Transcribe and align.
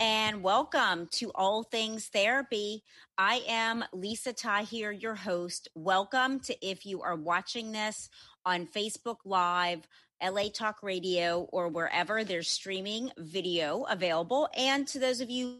and 0.00 0.42
welcome 0.42 1.08
to 1.10 1.30
All 1.34 1.64
Things 1.64 2.06
Therapy. 2.06 2.84
I 3.16 3.42
am 3.48 3.84
Lisa 3.92 4.32
Tahir, 4.32 4.92
your 4.92 5.16
host. 5.16 5.68
Welcome 5.74 6.38
to 6.40 6.66
if 6.66 6.86
you 6.86 7.02
are 7.02 7.16
watching 7.16 7.72
this 7.72 8.08
on 8.46 8.66
Facebook 8.66 9.16
Live, 9.24 9.88
LA 10.22 10.50
Talk 10.54 10.82
Radio, 10.82 11.48
or 11.52 11.68
wherever 11.68 12.22
there's 12.22 12.48
streaming 12.48 13.10
video 13.18 13.84
available, 13.84 14.48
and 14.56 14.86
to 14.88 15.00
those 15.00 15.20
of 15.20 15.30
you 15.30 15.58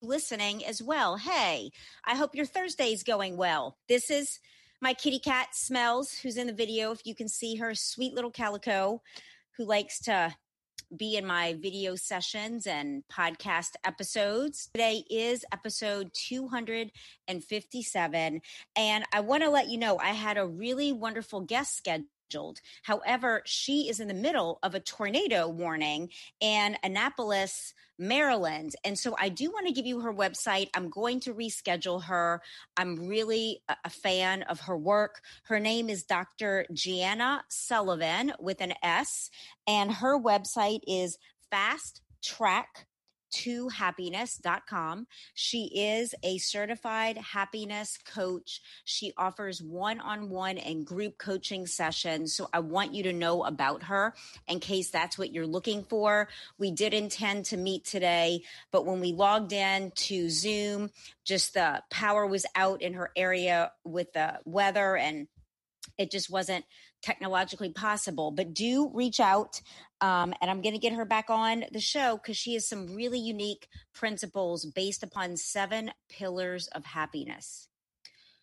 listening 0.00 0.64
as 0.64 0.82
well. 0.82 1.16
Hey, 1.16 1.70
I 2.04 2.14
hope 2.14 2.34
your 2.34 2.46
Thursday 2.46 2.92
is 2.92 3.02
going 3.02 3.36
well. 3.36 3.76
This 3.88 4.10
is 4.10 4.38
my 4.80 4.94
kitty 4.94 5.18
cat 5.18 5.48
Smells, 5.52 6.12
who's 6.12 6.38
in 6.38 6.46
the 6.46 6.52
video. 6.52 6.90
If 6.92 7.04
you 7.04 7.14
can 7.14 7.28
see 7.28 7.56
her, 7.56 7.74
sweet 7.74 8.14
little 8.14 8.30
calico, 8.30 9.02
who 9.56 9.64
likes 9.66 10.00
to 10.00 10.34
be 10.94 11.16
in 11.16 11.24
my 11.26 11.54
video 11.54 11.96
sessions 11.96 12.66
and 12.66 13.02
podcast 13.10 13.70
episodes. 13.84 14.68
Today 14.74 15.04
is 15.10 15.42
episode 15.52 16.10
257. 16.12 18.40
And 18.76 19.04
I 19.12 19.20
want 19.20 19.42
to 19.42 19.50
let 19.50 19.68
you 19.68 19.78
know 19.78 19.98
I 19.98 20.10
had 20.10 20.36
a 20.36 20.46
really 20.46 20.92
wonderful 20.92 21.40
guest 21.40 21.76
scheduled. 21.76 22.06
However, 22.82 23.42
she 23.44 23.88
is 23.88 24.00
in 24.00 24.08
the 24.08 24.14
middle 24.14 24.58
of 24.62 24.74
a 24.74 24.80
tornado 24.80 25.48
warning 25.48 26.10
in 26.40 26.76
Annapolis, 26.82 27.74
Maryland. 27.98 28.74
And 28.84 28.98
so 28.98 29.16
I 29.18 29.28
do 29.28 29.50
want 29.50 29.66
to 29.66 29.72
give 29.72 29.86
you 29.86 30.00
her 30.00 30.12
website. 30.12 30.68
I'm 30.74 30.90
going 30.90 31.20
to 31.20 31.34
reschedule 31.34 32.04
her. 32.04 32.42
I'm 32.76 33.08
really 33.08 33.62
a, 33.84 33.90
fan 33.90 34.42
of 34.42 34.60
her 34.60 34.76
work. 34.76 35.20
Her 35.44 35.58
name 35.58 35.88
is 35.88 36.02
Dr. 36.02 36.66
Gianna 36.72 37.44
Sullivan 37.48 38.32
with 38.38 38.60
an 38.60 38.74
S, 38.82 39.30
and 39.66 39.90
her 39.90 40.20
website 40.20 40.80
is 40.86 41.16
Fast 41.50 42.02
Track 42.22 42.86
to 43.42 43.68
happiness.com. 43.68 45.06
She 45.34 45.64
is 45.74 46.14
a 46.22 46.38
certified 46.38 47.18
happiness 47.18 47.98
coach. 48.04 48.62
She 48.84 49.12
offers 49.18 49.62
one 49.62 50.00
on 50.00 50.30
one 50.30 50.58
and 50.58 50.86
group 50.86 51.18
coaching 51.18 51.66
sessions. 51.66 52.34
So 52.34 52.48
I 52.52 52.60
want 52.60 52.94
you 52.94 53.02
to 53.04 53.12
know 53.12 53.44
about 53.44 53.84
her 53.84 54.14
in 54.48 54.60
case 54.60 54.90
that's 54.90 55.18
what 55.18 55.32
you're 55.32 55.46
looking 55.46 55.84
for. 55.84 56.28
We 56.58 56.70
did 56.70 56.94
intend 56.94 57.46
to 57.46 57.56
meet 57.56 57.84
today, 57.84 58.42
but 58.70 58.86
when 58.86 59.00
we 59.00 59.12
logged 59.12 59.52
in 59.52 59.90
to 59.90 60.30
Zoom, 60.30 60.90
just 61.24 61.54
the 61.54 61.82
power 61.90 62.26
was 62.26 62.46
out 62.54 62.80
in 62.80 62.94
her 62.94 63.10
area 63.16 63.72
with 63.84 64.12
the 64.14 64.40
weather 64.44 64.96
and 64.96 65.28
it 65.98 66.10
just 66.10 66.30
wasn't 66.30 66.64
technologically 67.02 67.70
possible. 67.70 68.30
But 68.30 68.54
do 68.54 68.90
reach 68.92 69.20
out. 69.20 69.60
Um, 70.00 70.34
and 70.40 70.50
I'm 70.50 70.60
going 70.60 70.74
to 70.74 70.80
get 70.80 70.92
her 70.92 71.04
back 71.04 71.30
on 71.30 71.64
the 71.72 71.80
show 71.80 72.16
because 72.16 72.36
she 72.36 72.54
has 72.54 72.68
some 72.68 72.94
really 72.94 73.18
unique 73.18 73.68
principles 73.94 74.64
based 74.64 75.02
upon 75.02 75.36
seven 75.36 75.90
pillars 76.08 76.68
of 76.68 76.84
happiness. 76.84 77.68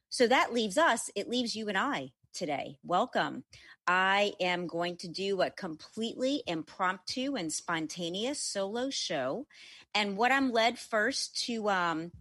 So 0.09 0.27
that 0.27 0.53
leaves 0.53 0.77
us, 0.77 1.09
it 1.15 1.29
leaves 1.29 1.55
you 1.55 1.69
and 1.69 1.77
I 1.77 2.11
today. 2.33 2.77
Welcome. 2.83 3.43
I 3.85 4.33
am 4.39 4.67
going 4.67 4.97
to 4.97 5.07
do 5.07 5.41
a 5.41 5.49
completely 5.49 6.41
impromptu 6.47 7.35
and 7.35 7.51
spontaneous 7.51 8.39
solo 8.39 8.89
show. 8.89 9.45
And 9.93 10.17
what 10.17 10.31
I'm 10.31 10.51
led 10.51 10.79
first 10.79 11.43
to 11.45 11.69
um, 11.69 12.11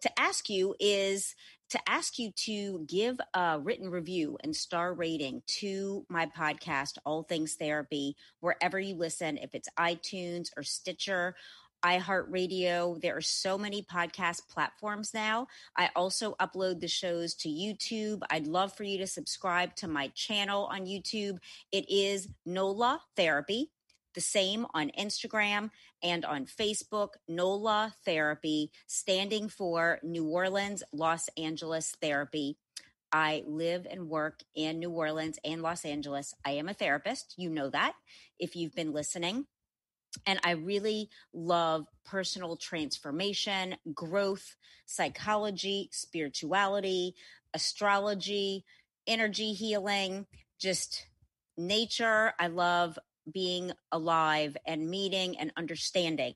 to 0.00 0.20
ask 0.20 0.50
you 0.50 0.74
is 0.80 1.34
to 1.72 1.80
ask 1.88 2.18
you 2.18 2.30
to 2.32 2.84
give 2.86 3.18
a 3.32 3.58
written 3.58 3.88
review 3.88 4.36
and 4.44 4.54
star 4.54 4.92
rating 4.92 5.42
to 5.46 6.04
my 6.10 6.26
podcast, 6.26 6.98
All 7.06 7.22
Things 7.22 7.54
Therapy, 7.54 8.14
wherever 8.40 8.78
you 8.78 8.94
listen, 8.94 9.38
if 9.38 9.54
it's 9.54 9.70
iTunes 9.78 10.50
or 10.54 10.62
Stitcher 10.62 11.34
iHeartRadio. 11.82 13.00
There 13.00 13.16
are 13.16 13.22
so 13.22 13.56
many 13.56 13.82
podcast 13.82 14.48
platforms 14.50 15.14
now. 15.14 15.46
I 15.74 15.88
also 15.96 16.34
upload 16.40 16.80
the 16.80 16.88
shows 16.88 17.34
to 17.36 17.48
YouTube. 17.48 18.20
I'd 18.30 18.46
love 18.46 18.74
for 18.76 18.84
you 18.84 18.98
to 18.98 19.06
subscribe 19.06 19.74
to 19.76 19.88
my 19.88 20.08
channel 20.08 20.68
on 20.70 20.86
YouTube. 20.86 21.38
It 21.72 21.86
is 21.88 22.28
NOLA 22.44 23.00
Therapy. 23.16 23.70
The 24.14 24.20
same 24.20 24.66
on 24.74 24.90
Instagram 24.98 25.70
and 26.02 26.24
on 26.24 26.46
Facebook, 26.46 27.10
NOLA 27.28 27.94
Therapy, 28.04 28.70
standing 28.86 29.48
for 29.48 29.98
New 30.02 30.26
Orleans, 30.26 30.82
Los 30.92 31.28
Angeles 31.36 31.94
Therapy. 32.00 32.56
I 33.12 33.44
live 33.46 33.86
and 33.90 34.08
work 34.08 34.40
in 34.54 34.78
New 34.78 34.90
Orleans 34.90 35.38
and 35.44 35.62
Los 35.62 35.84
Angeles. 35.84 36.34
I 36.44 36.52
am 36.52 36.68
a 36.68 36.74
therapist. 36.74 37.34
You 37.36 37.50
know 37.50 37.68
that 37.70 37.92
if 38.38 38.56
you've 38.56 38.74
been 38.74 38.92
listening. 38.92 39.46
And 40.26 40.38
I 40.44 40.52
really 40.52 41.08
love 41.32 41.86
personal 42.04 42.56
transformation, 42.56 43.76
growth, 43.94 44.56
psychology, 44.86 45.88
spirituality, 45.92 47.14
astrology, 47.54 48.64
energy 49.06 49.52
healing, 49.52 50.26
just 50.58 51.06
nature. 51.56 52.34
I 52.38 52.48
love 52.48 52.98
being 53.30 53.72
alive 53.90 54.56
and 54.66 54.88
meeting 54.88 55.38
and 55.38 55.52
understanding 55.56 56.34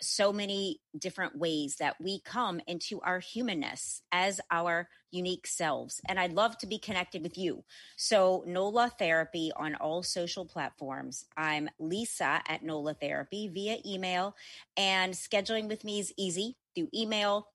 so 0.00 0.32
many 0.32 0.80
different 0.98 1.36
ways 1.38 1.76
that 1.76 1.96
we 2.00 2.20
come 2.20 2.60
into 2.66 3.00
our 3.00 3.18
humanness 3.18 4.02
as 4.12 4.40
our 4.50 4.88
unique 5.10 5.46
selves. 5.46 6.00
And 6.08 6.18
I'd 6.18 6.32
love 6.32 6.58
to 6.58 6.66
be 6.66 6.78
connected 6.78 7.22
with 7.22 7.38
you. 7.38 7.64
So, 7.96 8.44
NOLA 8.46 8.92
Therapy 8.98 9.52
on 9.56 9.74
all 9.76 10.02
social 10.02 10.44
platforms. 10.44 11.24
I'm 11.36 11.70
Lisa 11.78 12.42
at 12.46 12.62
NOLA 12.62 12.94
Therapy 12.94 13.48
via 13.48 13.78
email, 13.86 14.34
and 14.76 15.14
scheduling 15.14 15.68
with 15.68 15.84
me 15.84 16.00
is 16.00 16.12
easy 16.16 16.56
through 16.74 16.88
email 16.94 17.48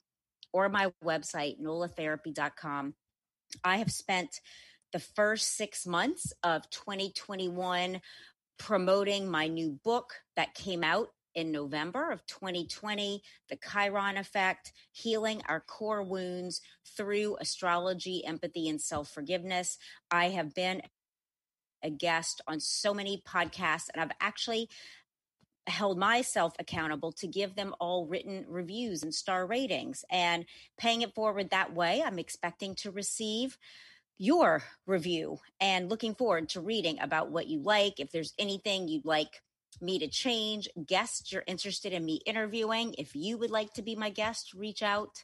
or 0.54 0.70
my 0.70 0.92
website, 1.04 1.62
nolatherapy.com. 1.62 2.96
I 3.64 3.78
have 3.78 3.92
spent 3.92 4.42
the 4.92 5.00
first 5.00 5.56
six 5.56 5.86
months 5.86 6.34
of 6.44 6.70
2021 6.70 8.02
promoting 8.58 9.30
my 9.30 9.48
new 9.48 9.80
book 9.84 10.14
that 10.36 10.54
came 10.54 10.84
out 10.84 11.10
in 11.34 11.52
November 11.52 12.12
of 12.12 12.26
2020, 12.28 13.22
The 13.50 13.58
Chiron 13.58 14.18
Effect, 14.18 14.74
Healing 14.92 15.42
Our 15.48 15.62
Core 15.62 16.04
Wounds 16.04 16.62
Through 16.98 17.38
Astrology, 17.40 18.26
Empathy, 18.26 18.68
and 18.70 18.82
Self 18.82 19.10
Forgiveness. 19.10 19.78
I 20.12 20.30
have 20.30 20.54
been 20.54 20.82
a 21.84 21.90
guest 21.90 22.42
on 22.48 22.60
so 22.60 22.94
many 22.94 23.24
podcasts, 23.28 23.90
and 23.94 24.02
I've 24.02 24.16
actually 24.20 24.70
held 25.68 25.98
myself 25.98 26.54
accountable 26.60 27.12
to 27.14 27.28
give 27.28 27.56
them 27.56 27.74
all 27.80 28.08
written 28.08 28.46
reviews 28.48 29.04
and 29.04 29.14
star 29.14 29.46
ratings 29.46 30.04
and 30.12 30.46
paying 30.78 31.02
it 31.02 31.14
forward 31.14 31.50
that 31.50 31.74
way. 31.74 32.02
I'm 32.04 32.20
expecting 32.20 32.76
to 32.76 32.92
receive 32.92 33.58
your 34.22 34.62
review 34.86 35.40
and 35.60 35.90
looking 35.90 36.14
forward 36.14 36.48
to 36.48 36.62
reading 36.62 37.00
about 37.00 37.32
what 37.32 37.48
you 37.48 37.60
like. 37.60 38.00
If 38.00 38.12
there's 38.12 38.36
anything 38.38 38.88
you'd 38.88 39.04
like 39.04 39.42
me 39.82 39.98
to 39.98 40.08
change, 40.08 40.70
guests 40.86 41.32
you're 41.32 41.44
interested 41.48 41.92
in 41.92 42.06
me 42.06 42.22
interviewing, 42.28 42.94
if 43.00 43.16
you 43.16 43.40
would 43.40 43.50
like 43.50 43.74
to 43.74 43.82
be 43.82 43.96
my 43.96 44.12
guest, 44.12 44.54
reach 44.54 44.84
out. 44.84 45.24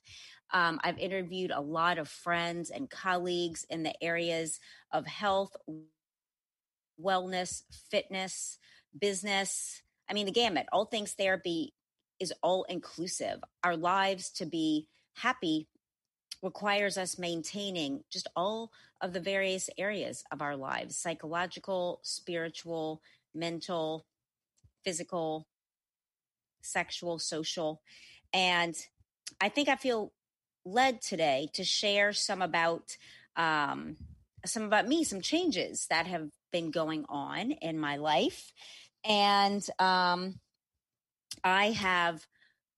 Um, 0.51 0.79
I've 0.83 0.97
interviewed 0.97 1.51
a 1.51 1.61
lot 1.61 1.99
of 1.99 2.09
friends 2.09 2.71
and 2.71 2.89
colleagues 2.89 3.67
in 3.69 3.83
the 3.83 3.93
areas 4.03 4.59
of 4.91 5.05
health, 5.05 5.55
wellness, 6.99 7.61
fitness, 7.91 8.57
business. 8.99 9.83
I 10.09 10.13
mean, 10.13 10.25
the 10.25 10.31
gamut, 10.31 10.65
all 10.71 10.85
things 10.85 11.13
therapy 11.13 11.75
is 12.19 12.33
all 12.41 12.63
inclusive. 12.63 13.43
Our 13.63 13.77
lives 13.77 14.31
to 14.37 14.47
be 14.47 14.87
happy 15.13 15.67
requires 16.41 16.97
us 16.97 17.17
maintaining 17.17 18.03
just 18.09 18.27
all 18.35 18.71
of 19.01 19.13
the 19.13 19.19
various 19.19 19.69
areas 19.77 20.23
of 20.31 20.41
our 20.41 20.55
lives 20.55 20.97
psychological, 20.97 21.99
spiritual, 22.03 23.01
mental, 23.33 24.05
physical, 24.83 25.47
sexual, 26.61 27.19
social. 27.19 27.81
And 28.33 28.75
I 29.39 29.49
think 29.49 29.69
I 29.69 29.75
feel 29.75 30.11
led 30.65 31.01
today 31.01 31.49
to 31.53 31.63
share 31.63 32.13
some 32.13 32.41
about 32.41 32.97
um, 33.35 33.97
some 34.45 34.63
about 34.63 34.87
me, 34.87 35.03
some 35.03 35.21
changes 35.21 35.87
that 35.89 36.07
have 36.07 36.29
been 36.51 36.71
going 36.71 37.05
on 37.09 37.51
in 37.51 37.77
my 37.77 37.97
life, 37.97 38.51
and 39.03 39.65
um, 39.79 40.39
I 41.43 41.71
have 41.71 42.25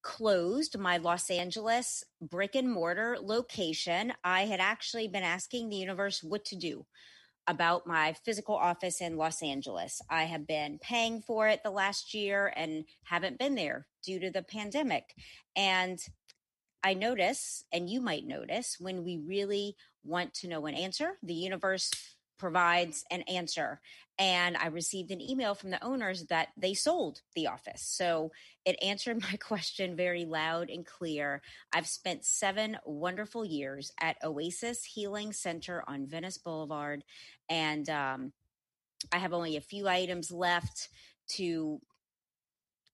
closed 0.02 0.78
my 0.78 0.98
Los 0.98 1.30
Angeles 1.30 2.04
brick 2.22 2.56
and 2.56 2.72
mortar 2.72 3.18
location. 3.22 4.14
I 4.24 4.46
had 4.46 4.60
actually 4.60 5.08
been 5.08 5.24
asking 5.24 5.70
the 5.70 5.78
universe 5.78 6.24
what 6.24 6.46
to 6.46 6.56
do 6.56 6.86
about 7.48 7.88
my 7.88 8.14
physical 8.26 8.56
office 8.56 9.02
in 9.02 9.18
Los 9.18 9.42
Angeles. 9.42 10.02
I 10.10 10.26
have 10.26 10.46
been 10.46 10.78
paying 10.80 11.22
for 11.22 11.48
it 11.48 11.62
the 11.64 11.72
last 11.72 12.14
year 12.14 12.54
and 12.56 12.86
haven't 13.04 13.40
been 13.40 13.56
there 13.56 13.88
due 14.04 14.20
to 14.20 14.30
the 14.30 14.44
pandemic. 14.44 15.16
And 15.56 16.00
I 16.84 16.94
notice, 16.94 17.64
and 17.74 17.90
you 17.90 18.02
might 18.02 18.26
notice, 18.26 18.78
when 18.80 19.04
we 19.04 19.18
really 19.18 19.76
want 20.04 20.34
to 20.36 20.48
know 20.48 20.66
an 20.66 20.76
answer, 20.76 21.18
the 21.24 21.34
universe 21.34 21.92
provides 22.40 23.06
an 23.12 23.22
answer. 23.24 23.80
And 24.18 24.58
I 24.58 24.68
received 24.68 25.12
an 25.12 25.22
email 25.22 25.54
from 25.54 25.70
the 25.70 25.84
owners 25.84 26.26
that 26.26 26.50
they 26.58 26.74
sold 26.74 27.22
the 27.36 27.48
office. 27.48 27.82
So 27.82 28.32
it 28.66 28.82
answered 28.82 29.22
my 29.32 29.38
question 29.38 29.96
very 29.96 30.26
loud 30.26 30.70
and 30.70 30.86
clear. 30.86 31.42
I've 31.72 31.88
spent 31.88 32.26
seven 32.26 32.78
wonderful 32.86 33.46
years 33.46 33.92
at 34.02 34.18
Oasis 34.24 34.84
Healing 34.84 35.34
Center 35.34 35.84
on 35.88 36.08
Venice 36.08 36.38
Boulevard. 36.38 37.04
And 37.48 37.88
um, 37.90 38.34
I 39.12 39.18
have 39.18 39.34
only 39.34 39.58
a 39.58 39.62
few 39.62 39.88
items 39.88 40.32
left 40.32 40.90
to 41.36 41.80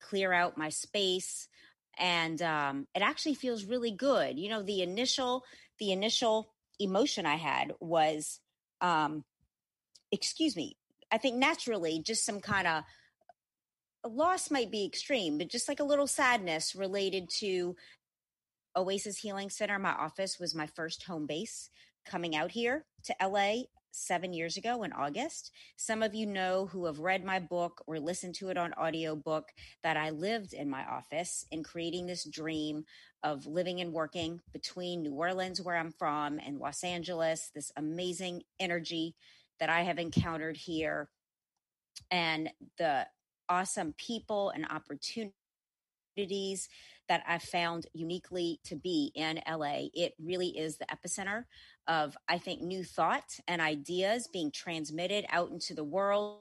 clear 0.01 0.33
out 0.33 0.57
my 0.57 0.69
space 0.69 1.48
and 1.98 2.41
um, 2.41 2.88
it 2.94 3.01
actually 3.01 3.33
feels 3.33 3.65
really 3.65 3.91
good 3.91 4.38
you 4.38 4.50
know 4.50 4.62
the 4.62 4.81
initial 4.81 5.44
the 5.80 5.91
initial 5.91 6.53
emotion 6.80 7.25
i 7.25 7.36
had 7.36 7.74
was 7.80 8.39
um, 8.81 9.24
excuse 10.15 10.56
me 10.56 10.75
i 11.12 11.17
think 11.17 11.35
naturally 11.35 12.01
just 12.01 12.25
some 12.25 12.39
kind 12.39 12.65
of 12.65 12.83
uh, 14.03 14.09
loss 14.09 14.50
might 14.50 14.71
be 14.71 14.85
extreme 14.85 15.38
but 15.38 15.50
just 15.50 15.67
like 15.67 15.79
a 15.79 15.83
little 15.83 16.07
sadness 16.07 16.75
related 16.75 17.29
to 17.29 17.75
oasis 18.75 19.17
healing 19.17 19.50
center 19.50 19.77
my 19.77 19.91
office 19.91 20.39
was 20.39 20.56
my 20.56 20.67
first 20.67 21.03
home 21.03 21.25
base 21.25 21.69
coming 22.06 22.35
out 22.35 22.51
here 22.51 22.85
to 23.03 23.13
la 23.27 23.53
seven 23.95 24.33
years 24.33 24.57
ago 24.57 24.83
in 24.83 24.91
August. 24.91 25.51
Some 25.77 26.03
of 26.03 26.13
you 26.13 26.25
know 26.25 26.67
who 26.67 26.85
have 26.85 27.00
read 27.00 27.23
my 27.23 27.39
book 27.39 27.81
or 27.88 28.00
listened 28.00 28.35
to 28.35 28.50
it 28.50 28.57
on 28.57 28.73
audiobook 28.73 29.50
that 29.83 29.97
I 29.97 30.09
lived 30.09 30.53
in 30.53 30.69
my 30.69 30.83
office 30.85 31.45
in 31.51 31.63
creating 31.63 32.06
this 32.06 32.25
dream 32.25 32.83
of 33.23 33.45
living 33.47 33.81
and 33.81 33.94
working 33.94 34.41
between 34.53 35.01
New 35.01 35.13
Orleans, 35.13 35.62
where 35.62 35.77
I'm 35.77 35.91
from, 35.91 36.39
and 36.39 36.59
Los 36.59 36.83
Angeles, 36.83 37.51
this 37.56 37.71
amazing 37.77 38.44
energy 38.59 39.15
that 39.59 39.69
I 39.69 39.81
have 39.83 39.99
encountered 39.99 40.57
here, 40.57 41.09
and 42.11 42.49
the 42.77 43.07
awesome 43.47 43.93
people 43.97 44.49
and 44.49 44.65
opportunities 44.65 45.33
that 47.07 47.23
I 47.27 47.37
found 47.37 47.85
uniquely 47.93 48.59
to 48.65 48.75
be 48.75 49.11
in 49.15 49.41
LA. 49.49 49.87
It 49.93 50.13
really 50.19 50.57
is 50.57 50.77
the 50.77 50.85
epicenter 50.85 51.43
of, 51.87 52.17
I 52.27 52.37
think, 52.37 52.61
new 52.61 52.83
thought 52.83 53.37
and 53.47 53.61
ideas 53.61 54.27
being 54.31 54.51
transmitted 54.51 55.25
out 55.29 55.51
into 55.51 55.73
the 55.73 55.83
world. 55.83 56.39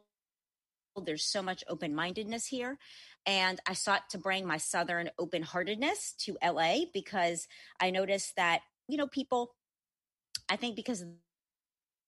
There's 1.04 1.24
so 1.24 1.42
much 1.42 1.64
open 1.68 1.94
mindedness 1.94 2.46
here. 2.46 2.78
And 3.26 3.60
I 3.66 3.74
sought 3.74 4.08
to 4.10 4.18
bring 4.18 4.46
my 4.46 4.58
Southern 4.58 5.10
open 5.18 5.42
heartedness 5.42 6.14
to 6.20 6.38
LA 6.42 6.84
because 6.92 7.48
I 7.80 7.90
noticed 7.90 8.36
that, 8.36 8.60
you 8.88 8.96
know, 8.96 9.08
people, 9.08 9.54
I 10.48 10.56
think 10.56 10.76
because 10.76 11.04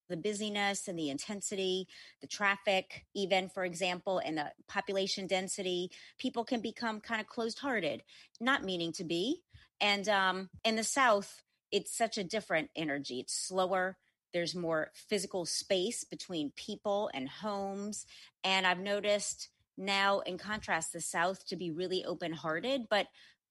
the 0.08 0.16
busyness 0.16 0.88
and 0.88 0.98
the 0.98 1.10
intensity, 1.10 1.88
the 2.20 2.26
traffic, 2.26 3.04
even 3.14 3.48
for 3.48 3.64
example, 3.64 4.18
and 4.18 4.38
the 4.38 4.52
population 4.68 5.26
density, 5.26 5.90
people 6.18 6.44
can 6.44 6.60
become 6.60 7.00
kind 7.00 7.20
of 7.20 7.26
closed 7.26 7.58
hearted, 7.58 8.02
not 8.40 8.64
meaning 8.64 8.92
to 8.92 9.04
be. 9.04 9.42
And 9.80 10.08
um, 10.08 10.50
in 10.64 10.76
the 10.76 10.84
South, 10.84 11.42
it's 11.70 11.96
such 11.96 12.18
a 12.18 12.24
different 12.24 12.70
energy. 12.76 13.20
It's 13.20 13.34
slower. 13.34 13.96
There's 14.32 14.54
more 14.54 14.90
physical 14.94 15.44
space 15.46 16.04
between 16.04 16.52
people 16.56 17.10
and 17.12 17.28
homes. 17.28 18.06
And 18.44 18.66
I've 18.66 18.78
noticed 18.78 19.48
now, 19.76 20.20
in 20.20 20.38
contrast, 20.38 20.92
the 20.92 21.00
South 21.00 21.46
to 21.48 21.56
be 21.56 21.70
really 21.70 22.04
open 22.04 22.32
hearted, 22.32 22.88
but 22.88 23.08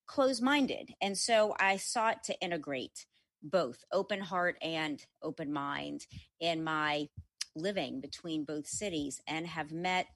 closed 0.07 0.41
minded. 0.41 0.93
And 1.01 1.17
so 1.17 1.55
I 1.59 1.77
sought 1.77 2.23
to 2.25 2.39
integrate 2.39 3.05
both 3.45 3.83
open 3.91 4.19
heart 4.19 4.57
and 4.61 5.05
open 5.21 5.53
mind 5.53 6.05
in 6.39 6.63
my 6.63 7.07
living 7.55 8.01
between 8.01 8.43
both 8.43 8.67
cities 8.67 9.21
and 9.27 9.47
have 9.47 9.71
met 9.71 10.07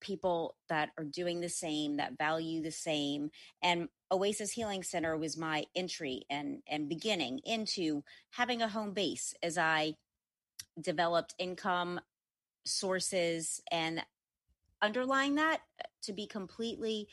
people 0.00 0.56
that 0.68 0.90
are 0.98 1.04
doing 1.04 1.40
the 1.40 1.48
same, 1.48 1.96
that 1.96 2.18
value 2.18 2.62
the 2.62 2.70
same. 2.70 3.30
And 3.62 3.88
Oasis 4.12 4.52
Healing 4.52 4.82
Center 4.82 5.16
was 5.16 5.36
my 5.36 5.64
entry 5.74 6.22
and, 6.30 6.62
and 6.68 6.88
beginning 6.88 7.40
into 7.44 8.02
having 8.30 8.62
a 8.62 8.68
home 8.68 8.92
base 8.92 9.34
as 9.42 9.58
I 9.58 9.94
developed 10.80 11.34
income 11.38 12.00
sources 12.64 13.60
and 13.70 14.02
underlying 14.82 15.36
that 15.36 15.60
to 16.02 16.12
be 16.12 16.26
completely 16.26 17.08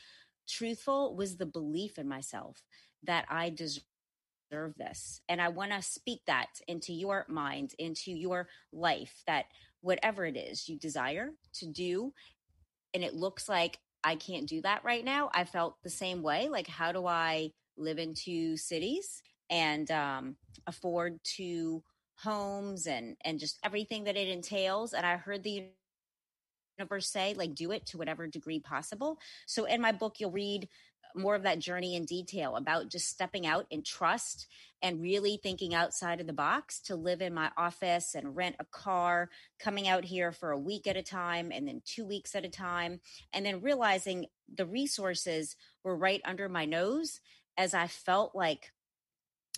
truthful 0.48 1.16
was 1.16 1.38
the 1.38 1.46
belief 1.46 1.98
in 1.98 2.08
myself 2.08 2.64
that 3.04 3.26
I 3.30 3.50
deserve 3.50 3.84
this. 4.78 5.22
And 5.28 5.42
I 5.42 5.50
want 5.50 5.72
to 5.72 5.82
speak 5.82 6.22
that 6.28 6.48
into 6.68 6.94
your 6.94 7.26
mind, 7.28 7.74
into 7.78 8.12
your 8.12 8.48
life, 8.72 9.24
that 9.28 9.46
whatever 9.82 10.26
it 10.26 10.38
is 10.38 10.68
you 10.68 10.80
desire 10.80 11.32
to 11.56 11.68
do 11.68 12.14
and 12.96 13.04
it 13.04 13.14
looks 13.14 13.48
like 13.50 13.78
I 14.04 14.16
can't 14.16 14.48
do 14.48 14.62
that 14.62 14.84
right 14.84 15.04
now. 15.04 15.30
I 15.34 15.44
felt 15.44 15.76
the 15.84 15.90
same 15.90 16.22
way. 16.22 16.48
Like, 16.48 16.68
how 16.68 16.92
do 16.92 17.06
I 17.06 17.52
live 17.78 18.00
in 18.00 18.14
two 18.14 18.56
cities 18.56 19.22
and 19.50 19.90
um, 19.92 20.38
afford 20.66 21.20
two 21.24 21.84
homes 22.18 22.88
and 22.88 23.18
and 23.26 23.40
just 23.40 23.60
everything 23.64 24.06
that 24.06 24.16
it 24.16 24.30
entails? 24.30 24.94
And 24.94 25.06
I 25.06 25.18
heard 25.18 25.44
the 25.44 25.66
universe 26.78 27.08
say, 27.08 27.34
like, 27.36 27.56
do 27.56 27.72
it 27.72 27.86
to 27.88 27.98
whatever 27.98 28.28
degree 28.28 28.60
possible. 28.60 29.20
So 29.46 29.66
in 29.66 29.82
my 29.82 29.92
book, 29.92 30.20
you'll 30.20 30.32
read 30.32 30.70
more 31.16 31.36
of 31.36 31.44
that 31.44 31.60
journey 31.60 31.96
in 31.96 32.04
detail 32.04 32.58
about 32.58 32.90
just 32.90 33.08
stepping 33.08 33.48
out 33.48 33.66
in 33.70 33.82
trust 33.82 34.48
and 34.82 35.02
really 35.02 35.40
thinking 35.42 35.74
outside 35.74 36.20
of 36.20 36.28
the 36.28 36.34
box 36.34 36.82
to 36.82 36.96
live 36.96 37.22
in 37.22 37.34
my 37.34 37.50
office 37.58 38.16
and 38.16 38.36
rent 38.36 38.58
a 38.60 38.66
car, 38.66 39.30
coming 39.58 39.88
out 39.88 40.04
here 40.04 40.32
for 40.32 40.52
a 40.52 40.60
week 40.60 40.88
at 40.88 40.98
a 40.98 41.02
time 41.02 41.52
and 41.54 41.68
then 41.68 41.82
two 41.86 42.06
weeks 42.06 42.36
at 42.36 42.44
a 42.44 42.50
time, 42.50 43.00
and 43.34 43.46
then 43.46 43.62
realizing 43.62 44.26
the 44.54 44.66
resources 44.66 45.56
were 45.84 45.96
right 45.96 46.22
under 46.26 46.50
my 46.50 46.66
nose 46.66 47.22
as 47.58 47.74
I 47.74 47.88
felt 47.88 48.36
like 48.36 48.74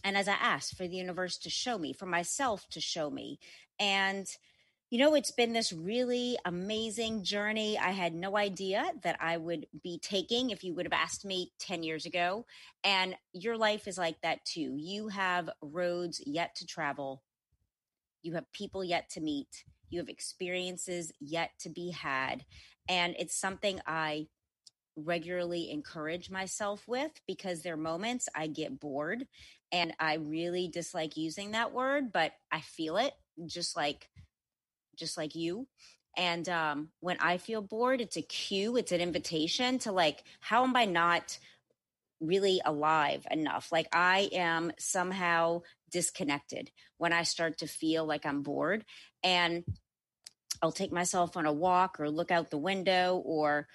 and 0.03 0.15
as 0.15 0.27
I 0.27 0.33
asked 0.33 0.77
for 0.77 0.87
the 0.87 0.95
universe 0.95 1.39
to 1.39 1.49
show 1.49 1.79
me, 1.79 1.91
for 1.91 2.05
myself 2.05 2.67
to 2.69 2.79
show 2.79 3.09
me. 3.09 3.39
And 3.79 4.27
you 4.89 4.99
know, 4.99 5.15
it's 5.15 5.31
been 5.31 5.51
this 5.51 5.73
really 5.73 6.37
amazing 6.45 7.23
journey. 7.23 7.77
I 7.77 7.91
had 7.91 8.13
no 8.13 8.37
idea 8.37 8.89
that 9.03 9.17
I 9.19 9.35
would 9.35 9.67
be 9.83 9.99
taking 9.99 10.49
if 10.49 10.63
you 10.63 10.73
would 10.75 10.85
have 10.85 10.93
asked 10.93 11.25
me 11.25 11.51
10 11.59 11.83
years 11.83 12.05
ago. 12.05 12.45
And 12.85 13.15
your 13.33 13.57
life 13.57 13.87
is 13.87 13.97
like 13.97 14.21
that 14.21 14.45
too. 14.45 14.77
You 14.77 15.09
have 15.09 15.49
roads 15.61 16.21
yet 16.25 16.55
to 16.55 16.65
travel, 16.65 17.23
you 18.21 18.33
have 18.33 18.51
people 18.53 18.83
yet 18.83 19.09
to 19.11 19.21
meet, 19.21 19.65
you 19.89 19.99
have 19.99 20.09
experiences 20.09 21.11
yet 21.19 21.51
to 21.59 21.69
be 21.69 21.91
had. 21.91 22.45
And 22.87 23.13
it's 23.19 23.35
something 23.35 23.81
I 23.85 24.27
regularly 24.95 25.69
encourage 25.69 26.31
myself 26.31 26.87
with 26.87 27.11
because 27.27 27.61
there 27.61 27.73
are 27.73 27.77
moments 27.77 28.29
I 28.33 28.47
get 28.47 28.79
bored 28.79 29.27
and 29.71 29.93
I 29.99 30.15
really 30.15 30.69
dislike 30.69 31.17
using 31.17 31.51
that 31.51 31.73
word, 31.73 32.13
but 32.13 32.31
I 32.53 32.61
feel 32.61 32.95
it 32.95 33.13
just 33.45 33.75
like 33.75 34.09
just 34.97 35.17
like 35.17 35.35
you. 35.35 35.67
And 36.17 36.49
um, 36.49 36.89
when 36.99 37.17
I 37.19 37.37
feel 37.37 37.61
bored, 37.61 38.01
it's 38.01 38.17
a 38.17 38.21
cue, 38.21 38.75
it's 38.75 38.91
an 38.91 39.01
invitation 39.01 39.77
to 39.79 39.91
like, 39.91 40.23
how 40.39 40.63
am 40.63 40.75
I 40.75 40.85
not 40.85 41.37
really 42.19 42.59
alive 42.65 43.25
enough? 43.29 43.71
Like 43.71 43.87
I 43.93 44.29
am 44.33 44.71
somehow 44.79 45.61
disconnected 45.91 46.71
when 46.97 47.13
I 47.13 47.21
start 47.23 47.59
to 47.59 47.67
feel 47.67 48.05
like 48.05 48.25
I'm 48.25 48.41
bored. 48.41 48.83
And 49.23 49.63
I'll 50.61 50.71
take 50.71 50.91
myself 50.91 51.37
on 51.37 51.45
a 51.45 51.53
walk 51.53 51.99
or 51.99 52.09
look 52.09 52.31
out 52.31 52.49
the 52.49 52.57
window 52.57 53.21
or 53.23 53.67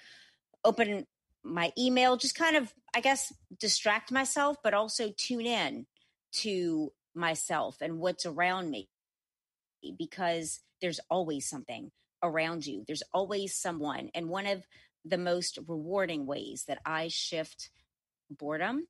open 0.65 1.07
my 1.43 1.71
email, 1.77 2.17
just 2.17 2.35
kind 2.35 2.57
of, 2.57 2.73
I 2.93 2.99
guess, 2.99 3.31
distract 3.57 4.11
myself, 4.11 4.57
but 4.63 4.73
also 4.73 5.13
tune 5.15 5.45
in 5.45 5.85
to 6.33 6.91
myself 7.15 7.77
and 7.81 7.99
what's 7.99 8.25
around 8.25 8.69
me 8.69 8.89
because 9.91 10.61
there's 10.81 10.99
always 11.09 11.49
something 11.49 11.91
around 12.21 12.65
you. 12.65 12.83
There's 12.87 13.03
always 13.13 13.55
someone. 13.55 14.09
And 14.13 14.29
one 14.29 14.47
of 14.47 14.63
the 15.05 15.17
most 15.17 15.59
rewarding 15.67 16.25
ways 16.25 16.65
that 16.67 16.79
I 16.85 17.09
shift 17.09 17.69
boredom, 18.29 18.87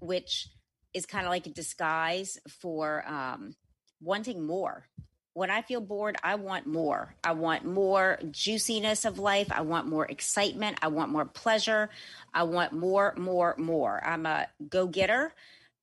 which 0.00 0.48
is 0.92 1.06
kind 1.06 1.24
of 1.24 1.30
like 1.30 1.46
a 1.46 1.50
disguise 1.50 2.38
for 2.48 3.06
um, 3.08 3.54
wanting 4.00 4.46
more. 4.46 4.86
When 5.32 5.50
I 5.50 5.62
feel 5.62 5.80
bored, 5.80 6.16
I 6.24 6.34
want 6.34 6.66
more. 6.66 7.14
I 7.22 7.32
want 7.32 7.64
more 7.64 8.18
juiciness 8.30 9.04
of 9.04 9.18
life. 9.18 9.50
I 9.52 9.60
want 9.60 9.86
more 9.86 10.06
excitement. 10.06 10.78
I 10.82 10.88
want 10.88 11.12
more 11.12 11.24
pleasure. 11.24 11.88
I 12.34 12.42
want 12.42 12.72
more, 12.72 13.14
more, 13.16 13.54
more. 13.56 14.04
I'm 14.04 14.26
a 14.26 14.48
go 14.68 14.88
getter. 14.88 15.32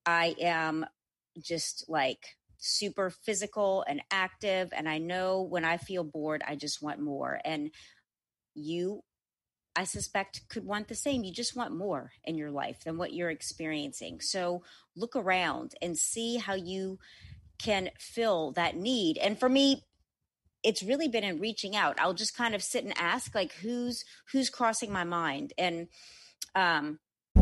I 0.05 0.35
am 0.41 0.85
just 1.39 1.85
like 1.87 2.35
super 2.57 3.09
physical 3.09 3.83
and 3.87 4.01
active. 4.11 4.73
And 4.75 4.87
I 4.89 4.97
know 4.97 5.41
when 5.41 5.65
I 5.65 5.77
feel 5.77 6.03
bored, 6.03 6.43
I 6.47 6.55
just 6.55 6.81
want 6.81 6.99
more. 6.99 7.39
And 7.45 7.71
you, 8.55 9.01
I 9.75 9.83
suspect, 9.83 10.41
could 10.49 10.65
want 10.65 10.87
the 10.87 10.95
same. 10.95 11.23
You 11.23 11.33
just 11.33 11.55
want 11.55 11.75
more 11.75 12.11
in 12.23 12.37
your 12.37 12.51
life 12.51 12.83
than 12.83 12.97
what 12.97 13.13
you're 13.13 13.29
experiencing. 13.29 14.19
So 14.21 14.63
look 14.95 15.15
around 15.15 15.73
and 15.81 15.97
see 15.97 16.37
how 16.37 16.55
you 16.55 16.99
can 17.61 17.89
fill 17.99 18.51
that 18.53 18.75
need. 18.75 19.17
And 19.17 19.39
for 19.39 19.49
me, 19.49 19.83
it's 20.63 20.83
really 20.83 21.07
been 21.07 21.23
in 21.23 21.39
reaching 21.39 21.75
out. 21.75 21.99
I'll 21.99 22.13
just 22.13 22.35
kind 22.35 22.55
of 22.55 22.63
sit 22.63 22.83
and 22.83 22.93
ask 22.97 23.33
like 23.33 23.53
who's 23.53 24.03
who's 24.31 24.49
crossing 24.49 24.91
my 24.91 25.03
mind 25.03 25.53
and 25.57 25.87
um 26.55 26.99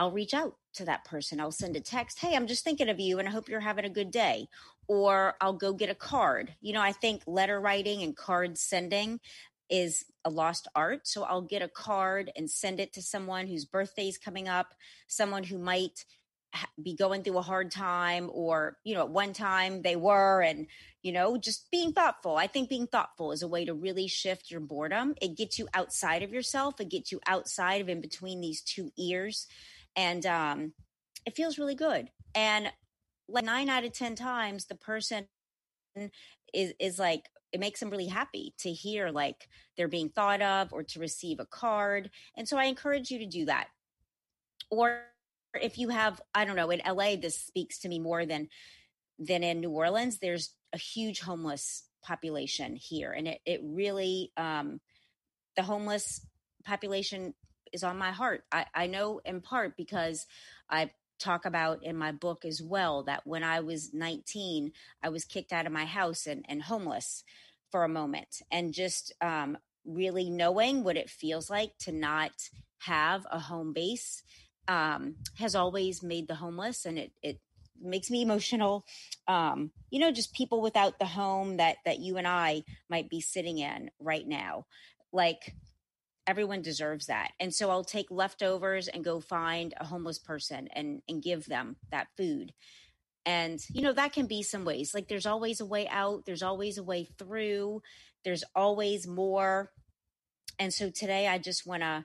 I'll 0.00 0.10
reach 0.10 0.32
out 0.32 0.56
to 0.74 0.86
that 0.86 1.04
person. 1.04 1.40
I'll 1.40 1.52
send 1.52 1.76
a 1.76 1.80
text, 1.80 2.20
Hey, 2.20 2.34
I'm 2.34 2.46
just 2.46 2.64
thinking 2.64 2.88
of 2.88 2.98
you 2.98 3.18
and 3.18 3.28
I 3.28 3.30
hope 3.30 3.50
you're 3.50 3.60
having 3.60 3.84
a 3.84 3.90
good 3.90 4.10
day. 4.10 4.48
Or 4.88 5.34
I'll 5.42 5.52
go 5.52 5.74
get 5.74 5.90
a 5.90 5.94
card. 5.94 6.54
You 6.62 6.72
know, 6.72 6.80
I 6.80 6.92
think 6.92 7.22
letter 7.26 7.60
writing 7.60 8.02
and 8.02 8.16
card 8.16 8.56
sending 8.56 9.20
is 9.68 10.06
a 10.24 10.30
lost 10.30 10.68
art. 10.74 11.06
So 11.06 11.24
I'll 11.24 11.42
get 11.42 11.60
a 11.60 11.68
card 11.68 12.32
and 12.34 12.50
send 12.50 12.80
it 12.80 12.94
to 12.94 13.02
someone 13.02 13.46
whose 13.46 13.66
birthday 13.66 14.08
is 14.08 14.16
coming 14.16 14.48
up, 14.48 14.74
someone 15.06 15.44
who 15.44 15.58
might 15.58 16.06
be 16.82 16.96
going 16.96 17.22
through 17.22 17.38
a 17.38 17.42
hard 17.42 17.70
time 17.70 18.28
or 18.32 18.76
you 18.82 18.94
know 18.94 19.02
at 19.02 19.10
one 19.10 19.32
time 19.32 19.82
they 19.82 19.94
were 19.94 20.42
and 20.42 20.66
you 21.00 21.12
know 21.12 21.36
just 21.36 21.70
being 21.70 21.92
thoughtful 21.92 22.36
i 22.36 22.48
think 22.48 22.68
being 22.68 22.88
thoughtful 22.88 23.30
is 23.30 23.42
a 23.42 23.48
way 23.48 23.64
to 23.64 23.72
really 23.72 24.08
shift 24.08 24.50
your 24.50 24.58
boredom 24.58 25.14
it 25.22 25.36
gets 25.36 25.60
you 25.60 25.68
outside 25.74 26.24
of 26.24 26.32
yourself 26.32 26.80
it 26.80 26.88
gets 26.88 27.12
you 27.12 27.20
outside 27.28 27.80
of 27.80 27.88
in 27.88 28.00
between 28.00 28.40
these 28.40 28.62
two 28.62 28.90
ears 28.98 29.46
and 29.96 30.24
um, 30.26 30.72
it 31.26 31.36
feels 31.36 31.58
really 31.58 31.74
good. 31.74 32.10
And 32.34 32.70
like 33.28 33.44
nine 33.44 33.68
out 33.68 33.84
of 33.84 33.92
ten 33.92 34.14
times, 34.14 34.66
the 34.66 34.74
person 34.74 35.26
is 36.52 36.72
is 36.78 36.98
like 36.98 37.28
it 37.52 37.60
makes 37.60 37.80
them 37.80 37.90
really 37.90 38.06
happy 38.06 38.54
to 38.58 38.70
hear 38.70 39.10
like 39.10 39.48
they're 39.76 39.88
being 39.88 40.08
thought 40.08 40.40
of 40.40 40.72
or 40.72 40.82
to 40.84 41.00
receive 41.00 41.40
a 41.40 41.46
card. 41.46 42.10
And 42.36 42.48
so 42.48 42.56
I 42.56 42.64
encourage 42.64 43.10
you 43.10 43.18
to 43.20 43.26
do 43.26 43.46
that. 43.46 43.68
Or 44.70 45.02
if 45.60 45.78
you 45.78 45.88
have, 45.88 46.20
I 46.32 46.44
don't 46.44 46.54
know, 46.54 46.70
in 46.70 46.80
LA, 46.86 47.16
this 47.16 47.38
speaks 47.38 47.80
to 47.80 47.88
me 47.88 47.98
more 47.98 48.24
than 48.24 48.48
than 49.18 49.42
in 49.42 49.60
New 49.60 49.70
Orleans. 49.70 50.18
There's 50.18 50.54
a 50.72 50.78
huge 50.78 51.20
homeless 51.20 51.84
population 52.04 52.76
here, 52.76 53.12
and 53.12 53.26
it 53.26 53.40
it 53.44 53.60
really 53.64 54.32
um, 54.36 54.80
the 55.56 55.62
homeless 55.62 56.24
population 56.64 57.34
is 57.72 57.82
on 57.82 57.98
my 57.98 58.10
heart. 58.10 58.44
I, 58.50 58.66
I 58.74 58.86
know 58.86 59.20
in 59.24 59.40
part 59.40 59.76
because 59.76 60.26
I 60.68 60.90
talk 61.18 61.44
about 61.44 61.82
in 61.84 61.96
my 61.96 62.12
book 62.12 62.44
as 62.44 62.62
well 62.62 63.02
that 63.04 63.26
when 63.26 63.44
I 63.44 63.60
was 63.60 63.92
19, 63.92 64.72
I 65.02 65.08
was 65.10 65.24
kicked 65.24 65.52
out 65.52 65.66
of 65.66 65.72
my 65.72 65.84
house 65.84 66.26
and, 66.26 66.44
and 66.48 66.62
homeless 66.62 67.24
for 67.70 67.84
a 67.84 67.88
moment. 67.88 68.42
And 68.50 68.72
just 68.72 69.12
um, 69.20 69.58
really 69.84 70.30
knowing 70.30 70.82
what 70.82 70.96
it 70.96 71.10
feels 71.10 71.50
like 71.50 71.76
to 71.80 71.92
not 71.92 72.32
have 72.78 73.26
a 73.30 73.38
home 73.38 73.72
base 73.72 74.22
um, 74.68 75.16
has 75.38 75.54
always 75.54 76.02
made 76.02 76.28
the 76.28 76.34
homeless 76.34 76.86
and 76.86 76.98
it, 76.98 77.12
it 77.22 77.40
makes 77.80 78.10
me 78.10 78.22
emotional 78.22 78.84
um, 79.26 79.70
you 79.90 79.98
know 79.98 80.12
just 80.12 80.34
people 80.34 80.60
without 80.60 80.98
the 80.98 81.06
home 81.06 81.56
that 81.56 81.76
that 81.84 81.98
you 81.98 82.16
and 82.18 82.28
i 82.28 82.62
might 82.88 83.08
be 83.08 83.20
sitting 83.20 83.58
in 83.58 83.90
right 83.98 84.26
now 84.28 84.66
like 85.12 85.54
everyone 86.30 86.62
deserves 86.62 87.06
that. 87.06 87.32
And 87.40 87.52
so 87.52 87.70
I'll 87.70 87.82
take 87.82 88.06
leftovers 88.08 88.86
and 88.86 89.04
go 89.04 89.18
find 89.18 89.74
a 89.78 89.84
homeless 89.84 90.20
person 90.20 90.68
and 90.72 91.02
and 91.08 91.20
give 91.20 91.46
them 91.46 91.76
that 91.90 92.06
food. 92.16 92.52
And 93.26 93.58
you 93.68 93.82
know, 93.82 93.92
that 93.92 94.12
can 94.12 94.26
be 94.26 94.44
some 94.44 94.64
ways. 94.64 94.94
Like 94.94 95.08
there's 95.08 95.26
always 95.26 95.60
a 95.60 95.66
way 95.66 95.88
out, 95.88 96.24
there's 96.26 96.44
always 96.44 96.78
a 96.78 96.84
way 96.84 97.08
through, 97.18 97.82
there's 98.24 98.44
always 98.54 99.08
more. 99.08 99.72
And 100.60 100.72
so 100.72 100.88
today 100.88 101.26
I 101.26 101.38
just 101.38 101.66
want 101.66 101.82
to 101.82 102.04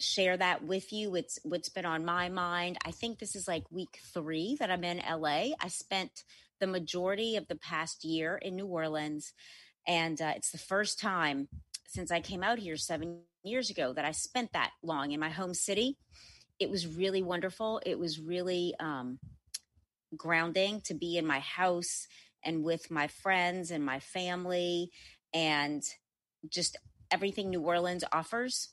share 0.00 0.38
that 0.38 0.64
with 0.64 0.90
you. 0.90 1.14
It's 1.14 1.38
what's 1.42 1.68
been 1.68 1.86
on 1.86 2.04
my 2.04 2.30
mind. 2.30 2.78
I 2.84 2.92
think 2.92 3.18
this 3.18 3.36
is 3.36 3.46
like 3.46 3.64
week 3.70 3.98
3 4.14 4.56
that 4.58 4.70
I'm 4.70 4.84
in 4.84 4.98
LA. 4.98 5.54
I 5.60 5.68
spent 5.68 6.24
the 6.60 6.66
majority 6.66 7.36
of 7.36 7.46
the 7.48 7.56
past 7.56 8.04
year 8.04 8.36
in 8.36 8.56
New 8.56 8.66
Orleans 8.66 9.34
and 9.86 10.20
uh, 10.20 10.32
it's 10.34 10.50
the 10.50 10.58
first 10.58 10.98
time 10.98 11.48
since 11.86 12.10
I 12.10 12.20
came 12.20 12.42
out 12.42 12.58
here 12.58 12.76
7 12.76 13.20
years 13.46 13.70
ago 13.70 13.92
that 13.92 14.04
I 14.04 14.12
spent 14.12 14.52
that 14.52 14.72
long 14.82 15.12
in 15.12 15.20
my 15.20 15.30
home 15.30 15.54
city. 15.54 15.96
It 16.58 16.70
was 16.70 16.86
really 16.86 17.22
wonderful. 17.22 17.80
It 17.84 17.98
was 17.98 18.18
really 18.18 18.74
um, 18.80 19.18
grounding 20.16 20.80
to 20.82 20.94
be 20.94 21.16
in 21.16 21.26
my 21.26 21.40
house 21.40 22.06
and 22.44 22.62
with 22.62 22.90
my 22.90 23.08
friends 23.08 23.70
and 23.70 23.84
my 23.84 24.00
family 24.00 24.90
and 25.34 25.82
just 26.48 26.76
everything 27.10 27.50
New 27.50 27.60
Orleans 27.60 28.04
offers, 28.12 28.70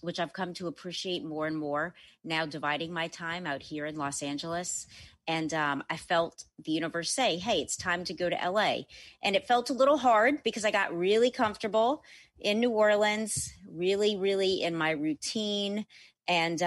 which 0.00 0.20
I've 0.20 0.32
come 0.32 0.54
to 0.54 0.66
appreciate 0.66 1.24
more 1.24 1.46
and 1.46 1.56
more 1.56 1.94
now, 2.22 2.46
dividing 2.46 2.92
my 2.92 3.08
time 3.08 3.46
out 3.46 3.62
here 3.62 3.86
in 3.86 3.96
Los 3.96 4.22
Angeles. 4.22 4.86
And 5.30 5.54
um, 5.54 5.84
I 5.88 5.96
felt 5.96 6.42
the 6.64 6.72
universe 6.72 7.12
say, 7.12 7.36
hey, 7.36 7.60
it's 7.60 7.76
time 7.76 8.02
to 8.06 8.12
go 8.12 8.28
to 8.28 8.50
LA. 8.50 8.78
And 9.22 9.36
it 9.36 9.46
felt 9.46 9.70
a 9.70 9.72
little 9.72 9.96
hard 9.96 10.42
because 10.42 10.64
I 10.64 10.72
got 10.72 10.92
really 10.92 11.30
comfortable 11.30 12.02
in 12.40 12.58
New 12.58 12.70
Orleans, 12.70 13.52
really, 13.72 14.16
really 14.16 14.60
in 14.60 14.74
my 14.74 14.90
routine, 14.90 15.86
and 16.26 16.60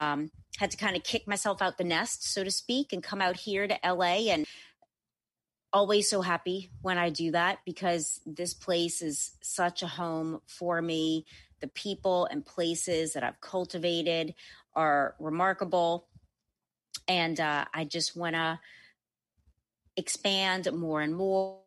um, 0.00 0.32
had 0.58 0.72
to 0.72 0.76
kind 0.76 0.96
of 0.96 1.04
kick 1.04 1.28
myself 1.28 1.62
out 1.62 1.78
the 1.78 1.84
nest, 1.84 2.28
so 2.28 2.42
to 2.42 2.50
speak, 2.50 2.92
and 2.92 3.00
come 3.00 3.22
out 3.22 3.36
here 3.36 3.68
to 3.68 3.78
LA. 3.84 4.32
And 4.32 4.44
always 5.72 6.10
so 6.10 6.20
happy 6.20 6.72
when 6.82 6.98
I 6.98 7.10
do 7.10 7.30
that 7.30 7.60
because 7.64 8.18
this 8.26 8.54
place 8.54 9.02
is 9.02 9.36
such 9.40 9.84
a 9.84 9.86
home 9.86 10.40
for 10.48 10.82
me. 10.82 11.26
The 11.60 11.68
people 11.68 12.26
and 12.26 12.44
places 12.44 13.12
that 13.12 13.22
I've 13.22 13.40
cultivated 13.40 14.34
are 14.74 15.14
remarkable. 15.20 16.08
And 17.10 17.40
uh, 17.40 17.64
I 17.74 17.86
just 17.86 18.16
want 18.16 18.36
to 18.36 18.60
expand 19.96 20.72
more 20.72 21.02
and 21.02 21.12
more. 21.12 21.58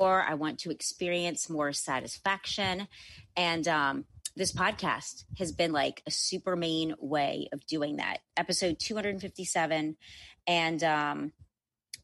I 0.00 0.32
want 0.32 0.60
to 0.60 0.70
experience 0.70 1.50
more 1.50 1.74
satisfaction. 1.74 2.88
And 3.36 3.68
um, 3.68 4.06
this 4.36 4.54
podcast 4.54 5.24
has 5.36 5.52
been 5.52 5.72
like 5.72 6.02
a 6.06 6.10
super 6.10 6.56
main 6.56 6.94
way 6.98 7.50
of 7.52 7.66
doing 7.66 7.96
that. 7.96 8.20
Episode 8.38 8.78
257. 8.78 9.98
And, 10.46 10.82
um, 10.82 11.32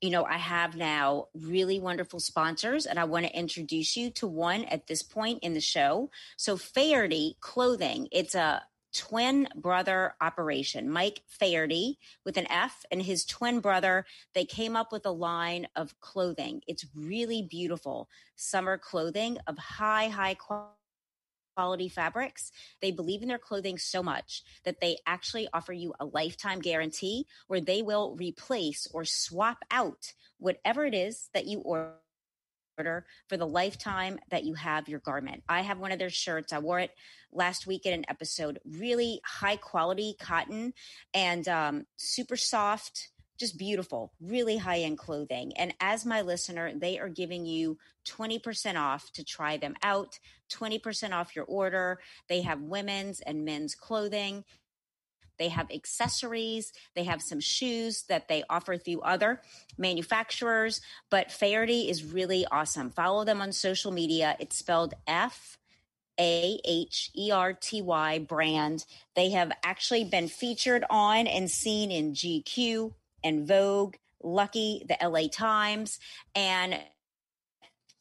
you 0.02 0.10
know, 0.10 0.26
I 0.26 0.36
have 0.36 0.76
now 0.76 1.28
really 1.34 1.80
wonderful 1.80 2.20
sponsors, 2.20 2.84
and 2.84 2.98
I 2.98 3.04
want 3.04 3.24
to 3.24 3.34
introduce 3.34 3.96
you 3.96 4.10
to 4.10 4.26
one 4.26 4.64
at 4.64 4.86
this 4.86 5.02
point 5.02 5.38
in 5.40 5.54
the 5.54 5.62
show. 5.62 6.10
So, 6.36 6.58
Faherty 6.58 7.38
Clothing, 7.40 8.08
it's 8.12 8.34
a 8.34 8.62
twin 8.96 9.48
brother 9.54 10.14
operation. 10.20 10.90
Mike 10.90 11.22
Faherty 11.28 11.98
with 12.24 12.36
an 12.36 12.50
F 12.50 12.84
and 12.90 13.02
his 13.02 13.24
twin 13.24 13.60
brother, 13.60 14.06
they 14.34 14.44
came 14.44 14.76
up 14.76 14.92
with 14.92 15.06
a 15.06 15.10
line 15.10 15.66
of 15.76 15.98
clothing. 16.00 16.62
It's 16.66 16.86
really 16.94 17.42
beautiful 17.42 18.08
summer 18.34 18.78
clothing 18.78 19.38
of 19.46 19.58
high, 19.58 20.08
high 20.08 20.34
quality 20.34 20.72
quality 21.56 21.88
fabrics. 21.88 22.52
They 22.82 22.90
believe 22.90 23.22
in 23.22 23.28
their 23.28 23.38
clothing 23.38 23.78
so 23.78 24.02
much 24.02 24.42
that 24.64 24.80
they 24.82 24.98
actually 25.06 25.48
offer 25.54 25.72
you 25.72 25.94
a 25.98 26.04
lifetime 26.04 26.60
guarantee 26.60 27.26
where 27.46 27.62
they 27.62 27.80
will 27.80 28.14
replace 28.16 28.86
or 28.92 29.06
swap 29.06 29.64
out 29.70 30.12
whatever 30.38 30.84
it 30.84 30.94
is 30.94 31.30
that 31.32 31.46
you 31.46 31.60
order 31.60 31.94
for 32.76 33.36
the 33.36 33.46
lifetime 33.46 34.18
that 34.30 34.44
you 34.44 34.54
have 34.54 34.88
your 34.88 35.00
garment. 35.00 35.42
I 35.48 35.62
have 35.62 35.78
one 35.78 35.92
of 35.92 35.98
their 35.98 36.10
shirts. 36.10 36.52
I 36.52 36.58
wore 36.58 36.80
it 36.80 36.90
last 37.32 37.66
week 37.66 37.86
in 37.86 37.94
an 37.94 38.04
episode. 38.08 38.58
Really 38.64 39.20
high 39.24 39.56
quality 39.56 40.14
cotton 40.20 40.74
and 41.14 41.46
um, 41.48 41.86
super 41.96 42.36
soft 42.36 43.10
just 43.38 43.58
beautiful, 43.58 44.12
really 44.20 44.56
high 44.56 44.80
end 44.80 44.98
clothing. 44.98 45.52
And 45.56 45.74
as 45.80 46.06
my 46.06 46.22
listener, 46.22 46.72
they 46.74 46.98
are 46.98 47.08
giving 47.08 47.44
you 47.44 47.78
20% 48.06 48.80
off 48.80 49.12
to 49.12 49.24
try 49.24 49.56
them 49.56 49.74
out, 49.82 50.18
20% 50.50 51.12
off 51.12 51.36
your 51.36 51.44
order. 51.44 52.00
They 52.28 52.42
have 52.42 52.62
women's 52.62 53.20
and 53.20 53.44
men's 53.44 53.74
clothing. 53.74 54.44
They 55.38 55.48
have 55.48 55.70
accessories. 55.70 56.72
They 56.94 57.04
have 57.04 57.22
some 57.22 57.40
shoes 57.40 58.04
that 58.08 58.28
they 58.28 58.44
offer 58.48 58.76
through 58.76 59.00
other 59.00 59.42
manufacturers. 59.76 60.80
But 61.10 61.30
Faherty 61.30 61.88
is 61.88 62.04
really 62.04 62.46
awesome. 62.50 62.90
Follow 62.90 63.24
them 63.24 63.40
on 63.40 63.52
social 63.52 63.92
media. 63.92 64.36
It's 64.38 64.56
spelled 64.56 64.94
F 65.06 65.58
A 66.18 66.58
H 66.64 67.10
E 67.16 67.30
R 67.30 67.52
T 67.52 67.82
Y 67.82 68.18
brand. 68.18 68.84
They 69.14 69.30
have 69.30 69.52
actually 69.64 70.04
been 70.04 70.28
featured 70.28 70.84
on 70.90 71.26
and 71.26 71.50
seen 71.50 71.90
in 71.90 72.12
GQ, 72.12 72.92
and 73.22 73.46
Vogue, 73.46 73.96
Lucky, 74.22 74.86
the 74.88 74.96
LA 75.06 75.28
Times, 75.28 75.98
and 76.34 76.80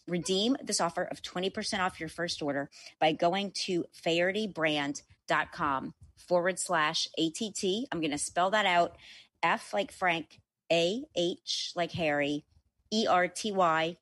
redeem 0.08 0.56
this 0.64 0.80
offer 0.80 1.04
of 1.04 1.22
20% 1.22 1.80
off 1.80 2.00
your 2.00 2.10
first 2.10 2.42
order 2.42 2.70
by 3.00 3.12
going 3.12 3.52
to 3.52 3.86
fahertybrand.com 4.06 5.94
forward 6.28 6.60
slash 6.60 7.08
ATT. 7.18 7.64
I'm 7.92 8.00
going 8.00 8.12
to 8.12 8.18
spell 8.18 8.52
that 8.52 8.66
out 8.66 8.96
F 9.44 9.74
like 9.74 9.92
Frank, 9.92 10.40
A 10.72 11.04
H 11.16 11.72
like 11.76 11.92
Harry, 11.94 12.44
E 12.92 13.08
R 13.08 13.28
T 13.28 13.52
Y 13.52 13.98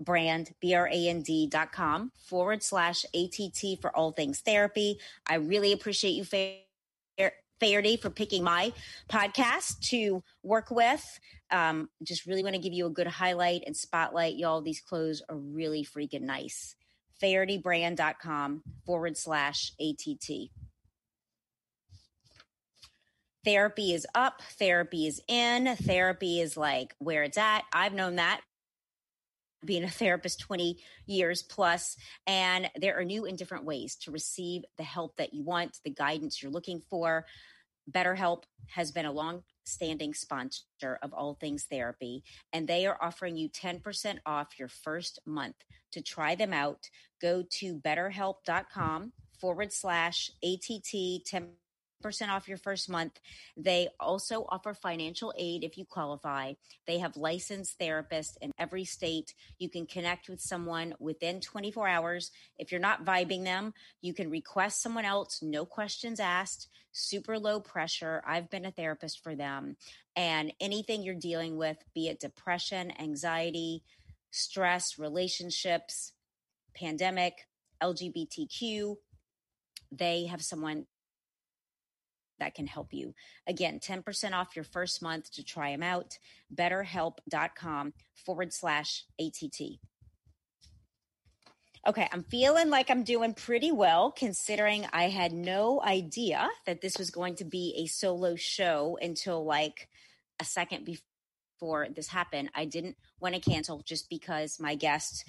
brand, 0.00 0.52
B 0.60 0.74
R 0.74 0.88
A 0.88 1.08
N 1.08 1.22
D 1.22 1.46
dot 1.46 1.72
com 1.72 2.12
forward 2.16 2.62
slash 2.62 3.04
ATT 3.14 3.80
for 3.80 3.94
all 3.96 4.12
things 4.12 4.40
therapy. 4.40 4.98
I 5.26 5.36
really 5.36 5.72
appreciate 5.72 6.12
you, 6.12 6.24
Faherty 7.60 7.96
for 7.96 8.10
picking 8.10 8.42
my 8.42 8.72
podcast 9.08 9.80
to 9.90 10.22
work 10.42 10.70
with. 10.72 11.20
Um, 11.52 11.88
just 12.02 12.26
really 12.26 12.42
want 12.42 12.56
to 12.56 12.60
give 12.60 12.72
you 12.72 12.86
a 12.86 12.90
good 12.90 13.06
highlight 13.06 13.62
and 13.66 13.76
spotlight. 13.76 14.34
Y'all, 14.34 14.62
these 14.62 14.80
clothes 14.80 15.22
are 15.28 15.36
really 15.36 15.84
freaking 15.84 16.22
nice. 16.22 16.74
FahertyBrand.com 17.22 18.64
forward 18.84 19.16
slash 19.16 19.72
ATT. 19.78 20.50
Therapy 23.44 23.92
is 23.92 24.06
up, 24.14 24.40
therapy 24.58 25.06
is 25.06 25.20
in, 25.26 25.74
therapy 25.76 26.40
is 26.40 26.56
like 26.56 26.94
where 26.98 27.24
it's 27.24 27.38
at. 27.38 27.64
I've 27.72 27.92
known 27.92 28.16
that 28.16 28.40
being 29.64 29.84
a 29.84 29.90
therapist 29.90 30.40
20 30.40 30.78
years 31.06 31.42
plus, 31.42 31.96
and 32.26 32.70
there 32.76 32.98
are 32.98 33.04
new 33.04 33.26
and 33.26 33.38
different 33.38 33.64
ways 33.64 33.96
to 33.96 34.10
receive 34.10 34.62
the 34.76 34.84
help 34.84 35.16
that 35.16 35.34
you 35.34 35.42
want, 35.42 35.78
the 35.84 35.90
guidance 35.90 36.42
you're 36.42 36.52
looking 36.52 36.82
for. 36.90 37.26
BetterHelp 37.90 38.44
has 38.68 38.92
been 38.92 39.06
a 39.06 39.12
long 39.12 39.42
standing 39.64 40.14
sponsor 40.14 40.98
of 41.02 41.12
all 41.12 41.34
things 41.34 41.64
therapy, 41.64 42.22
and 42.52 42.68
they 42.68 42.86
are 42.86 42.98
offering 43.00 43.36
you 43.36 43.48
10% 43.48 44.18
off 44.24 44.58
your 44.58 44.68
first 44.68 45.18
month. 45.26 45.56
To 45.92 46.00
try 46.00 46.34
them 46.34 46.52
out, 46.52 46.88
go 47.20 47.44
to 47.58 47.76
betterhelp.com 47.76 49.12
forward 49.40 49.72
slash 49.72 50.30
ATT 50.42 51.24
10 51.26 51.48
percent 52.02 52.30
off 52.30 52.48
your 52.48 52.58
first 52.58 52.90
month. 52.90 53.20
They 53.56 53.88
also 53.98 54.44
offer 54.48 54.74
financial 54.74 55.32
aid 55.36 55.64
if 55.64 55.78
you 55.78 55.84
qualify. 55.84 56.54
They 56.86 56.98
have 56.98 57.16
licensed 57.16 57.78
therapists 57.78 58.36
in 58.40 58.52
every 58.58 58.84
state. 58.84 59.34
You 59.58 59.70
can 59.70 59.86
connect 59.86 60.28
with 60.28 60.40
someone 60.40 60.94
within 60.98 61.40
24 61.40 61.88
hours. 61.88 62.30
If 62.58 62.70
you're 62.70 62.80
not 62.80 63.04
vibing 63.04 63.44
them, 63.44 63.72
you 64.00 64.12
can 64.12 64.30
request 64.30 64.82
someone 64.82 65.04
else, 65.04 65.40
no 65.42 65.64
questions 65.64 66.20
asked, 66.20 66.68
super 66.92 67.38
low 67.38 67.60
pressure. 67.60 68.22
I've 68.26 68.50
been 68.50 68.66
a 68.66 68.70
therapist 68.70 69.22
for 69.22 69.34
them. 69.34 69.76
And 70.14 70.52
anything 70.60 71.02
you're 71.02 71.14
dealing 71.14 71.56
with, 71.56 71.78
be 71.94 72.08
it 72.08 72.20
depression, 72.20 72.92
anxiety, 73.00 73.82
stress, 74.30 74.98
relationships, 74.98 76.12
pandemic, 76.74 77.46
LGBTQ, 77.82 78.96
they 79.90 80.26
have 80.26 80.42
someone 80.42 80.86
that 82.42 82.56
can 82.56 82.66
help 82.66 82.92
you. 82.92 83.14
Again, 83.46 83.78
10% 83.78 84.32
off 84.32 84.56
your 84.56 84.64
first 84.64 85.00
month 85.00 85.30
to 85.32 85.44
try 85.44 85.70
them 85.70 85.82
out. 85.82 86.18
BetterHelp.com 86.52 87.94
forward 88.26 88.52
slash 88.52 89.04
ATT. 89.20 89.78
Okay, 91.86 92.08
I'm 92.12 92.24
feeling 92.24 92.68
like 92.68 92.90
I'm 92.90 93.04
doing 93.04 93.32
pretty 93.32 93.70
well 93.70 94.10
considering 94.10 94.86
I 94.92 95.04
had 95.04 95.32
no 95.32 95.80
idea 95.82 96.48
that 96.66 96.80
this 96.80 96.98
was 96.98 97.10
going 97.10 97.36
to 97.36 97.44
be 97.44 97.74
a 97.78 97.86
solo 97.86 98.34
show 98.34 98.98
until 99.00 99.44
like 99.44 99.88
a 100.40 100.44
second 100.44 100.84
before 100.84 101.86
this 101.94 102.08
happened. 102.08 102.50
I 102.56 102.64
didn't 102.64 102.96
want 103.20 103.36
to 103.36 103.40
cancel 103.40 103.82
just 103.84 104.10
because 104.10 104.58
my 104.58 104.74
guest 104.74 105.24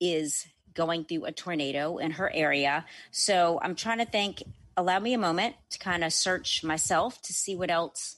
is 0.00 0.44
going 0.74 1.04
through 1.04 1.24
a 1.24 1.32
tornado 1.32 1.98
in 1.98 2.12
her 2.12 2.30
area. 2.34 2.84
So 3.12 3.60
I'm 3.62 3.76
trying 3.76 3.98
to 3.98 4.04
think 4.04 4.42
allow 4.76 4.98
me 4.98 5.14
a 5.14 5.18
moment 5.18 5.56
to 5.70 5.78
kind 5.78 6.04
of 6.04 6.12
search 6.12 6.64
myself 6.64 7.20
to 7.22 7.32
see 7.32 7.56
what 7.56 7.70
else 7.70 8.16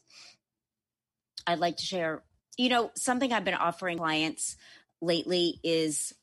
I'd 1.47 1.59
like 1.59 1.77
to 1.79 1.85
share. 1.85 2.23
You 2.57 2.69
know, 2.69 2.91
something 2.95 3.33
I've 3.33 3.45
been 3.45 3.55
offering 3.55 3.99
clients 3.99 4.57
lately 5.01 5.61
is 5.63 6.15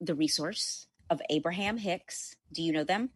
the 0.00 0.14
resource 0.14 0.86
of 1.08 1.20
Abraham 1.30 1.78
Hicks. 1.78 2.36
Do 2.52 2.62
you 2.62 2.72
know 2.72 2.84
them? 2.84 3.10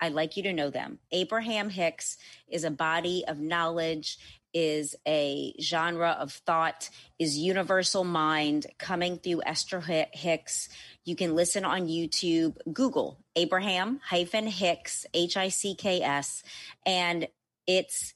I'd 0.00 0.12
like 0.12 0.36
you 0.36 0.42
to 0.44 0.52
know 0.52 0.70
them. 0.70 0.98
Abraham 1.12 1.70
Hicks 1.70 2.18
is 2.48 2.64
a 2.64 2.70
body 2.70 3.24
of 3.26 3.38
knowledge, 3.40 4.18
is 4.54 4.94
a 5.06 5.52
genre 5.60 6.16
of 6.18 6.32
thought, 6.32 6.88
is 7.18 7.36
universal 7.36 8.04
mind 8.04 8.66
coming 8.78 9.18
through 9.18 9.42
Esther 9.44 9.80
Hicks. 9.80 10.68
You 11.04 11.16
can 11.16 11.34
listen 11.34 11.64
on 11.64 11.88
YouTube, 11.88 12.56
Google 12.72 13.18
Abraham 13.36 14.00
hyphen 14.02 14.46
Hicks, 14.46 15.04
H 15.12 15.36
I 15.36 15.48
C 15.48 15.74
K 15.74 16.00
S, 16.00 16.42
and 16.86 17.26
it's 17.66 18.14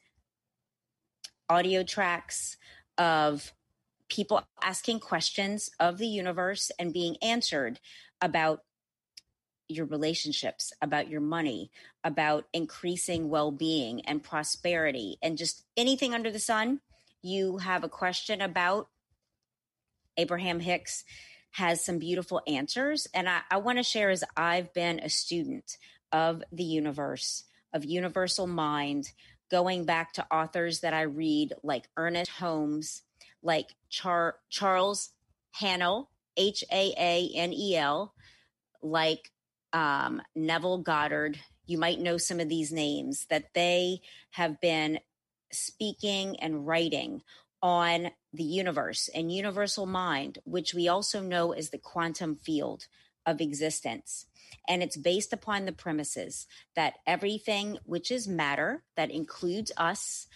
audio 1.51 1.83
tracks 1.83 2.57
of 2.97 3.53
people 4.09 4.43
asking 4.63 5.01
questions 5.01 5.71
of 5.81 5.99
the 5.99 6.07
universe 6.07 6.71
and 6.79 6.93
being 6.93 7.17
answered 7.21 7.81
about 8.23 8.63
your 9.69 9.87
relationships, 9.87 10.73
about 10.81 11.09
your 11.09 11.21
money, 11.21 11.71
about 12.03 12.47
increasing 12.53 13.29
well 13.29 13.51
being 13.51 14.05
and 14.07 14.23
prosperity, 14.23 15.19
and 15.23 15.39
just 15.39 15.65
anything 15.77 16.15
under 16.15 16.31
the 16.31 16.39
sun 16.39 16.81
you 17.23 17.59
have 17.59 17.85
a 17.85 17.89
question 17.89 18.41
about. 18.41 18.89
Abraham 20.17 20.61
Hicks 20.61 21.05
has 21.53 21.85
some 21.85 21.99
beautiful 21.99 22.43
answers. 22.47 23.07
And 23.15 23.29
I, 23.29 23.41
I 23.51 23.59
want 23.59 23.79
to 23.79 23.83
share 23.83 24.11
as 24.11 24.25
I've 24.37 24.73
been 24.75 25.01
a 25.01 25.09
student 25.09 25.79
of 26.13 26.43
the 26.53 26.65
universe, 26.65 27.45
of 27.73 27.85
universal 27.85 28.47
mind, 28.47 29.13
going 29.51 29.85
back 29.85 30.13
to 30.15 30.27
authors 30.31 30.81
that 30.81 30.95
I 30.95 31.03
read 31.03 31.55
like 31.63 31.89
Ernest 31.97 32.31
Holmes, 32.31 33.03
like 33.43 33.75
Char- 33.89 34.37
Charles 34.51 35.11
Haanel, 35.61 36.07
H 36.37 36.63
A 36.71 36.95
A 36.99 37.31
N 37.35 37.53
E 37.53 37.77
L, 37.77 38.15
like 38.83 39.31
um, 39.73 40.23
Neville 40.35 40.79
Goddard. 40.79 41.39
You 41.67 41.79
might 41.79 42.01
know 42.01 42.17
some 42.17 42.41
of 42.41 42.49
these 42.49 42.73
names 42.73 43.27
that 43.31 43.55
they 43.55 44.01
have 44.31 44.61
been 44.61 45.01
speaking 45.53 46.39
and 46.41 46.67
writing 46.67 47.23
on 47.63 48.11
the 48.33 48.45
universe 48.45 49.09
and 49.15 49.33
universal 49.33 49.87
mind, 49.87 50.39
which 50.45 50.75
we 50.75 50.89
also 50.89 51.21
know 51.21 51.53
as 51.53 51.71
the 51.71 51.79
quantum 51.79 52.37
field 52.37 52.87
of 53.27 53.41
existence. 53.41 54.27
And 54.69 54.83
it's 54.83 54.97
based 54.97 55.33
upon 55.33 55.65
the 55.65 55.73
premises 55.73 56.47
that 56.75 56.95
everything 57.07 57.79
which 57.85 58.11
is 58.11 58.29
matter, 58.29 58.85
that 58.97 59.11
includes 59.11 59.73
us, 59.77 60.27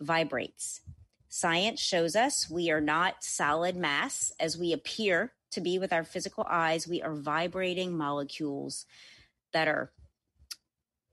vibrates. 0.00 0.80
Science 1.28 1.80
shows 1.80 2.14
us 2.14 2.50
we 2.50 2.70
are 2.70 2.80
not 2.80 3.24
solid 3.24 3.76
mass 3.76 4.32
as 4.38 4.58
we 4.58 4.72
appear 4.72 5.32
to 5.52 5.60
be 5.60 5.78
with 5.78 5.92
our 5.92 6.04
physical 6.04 6.46
eyes. 6.48 6.88
We 6.88 7.02
are 7.02 7.14
vibrating 7.14 7.96
molecules 7.96 8.86
that 9.52 9.68
are 9.68 9.92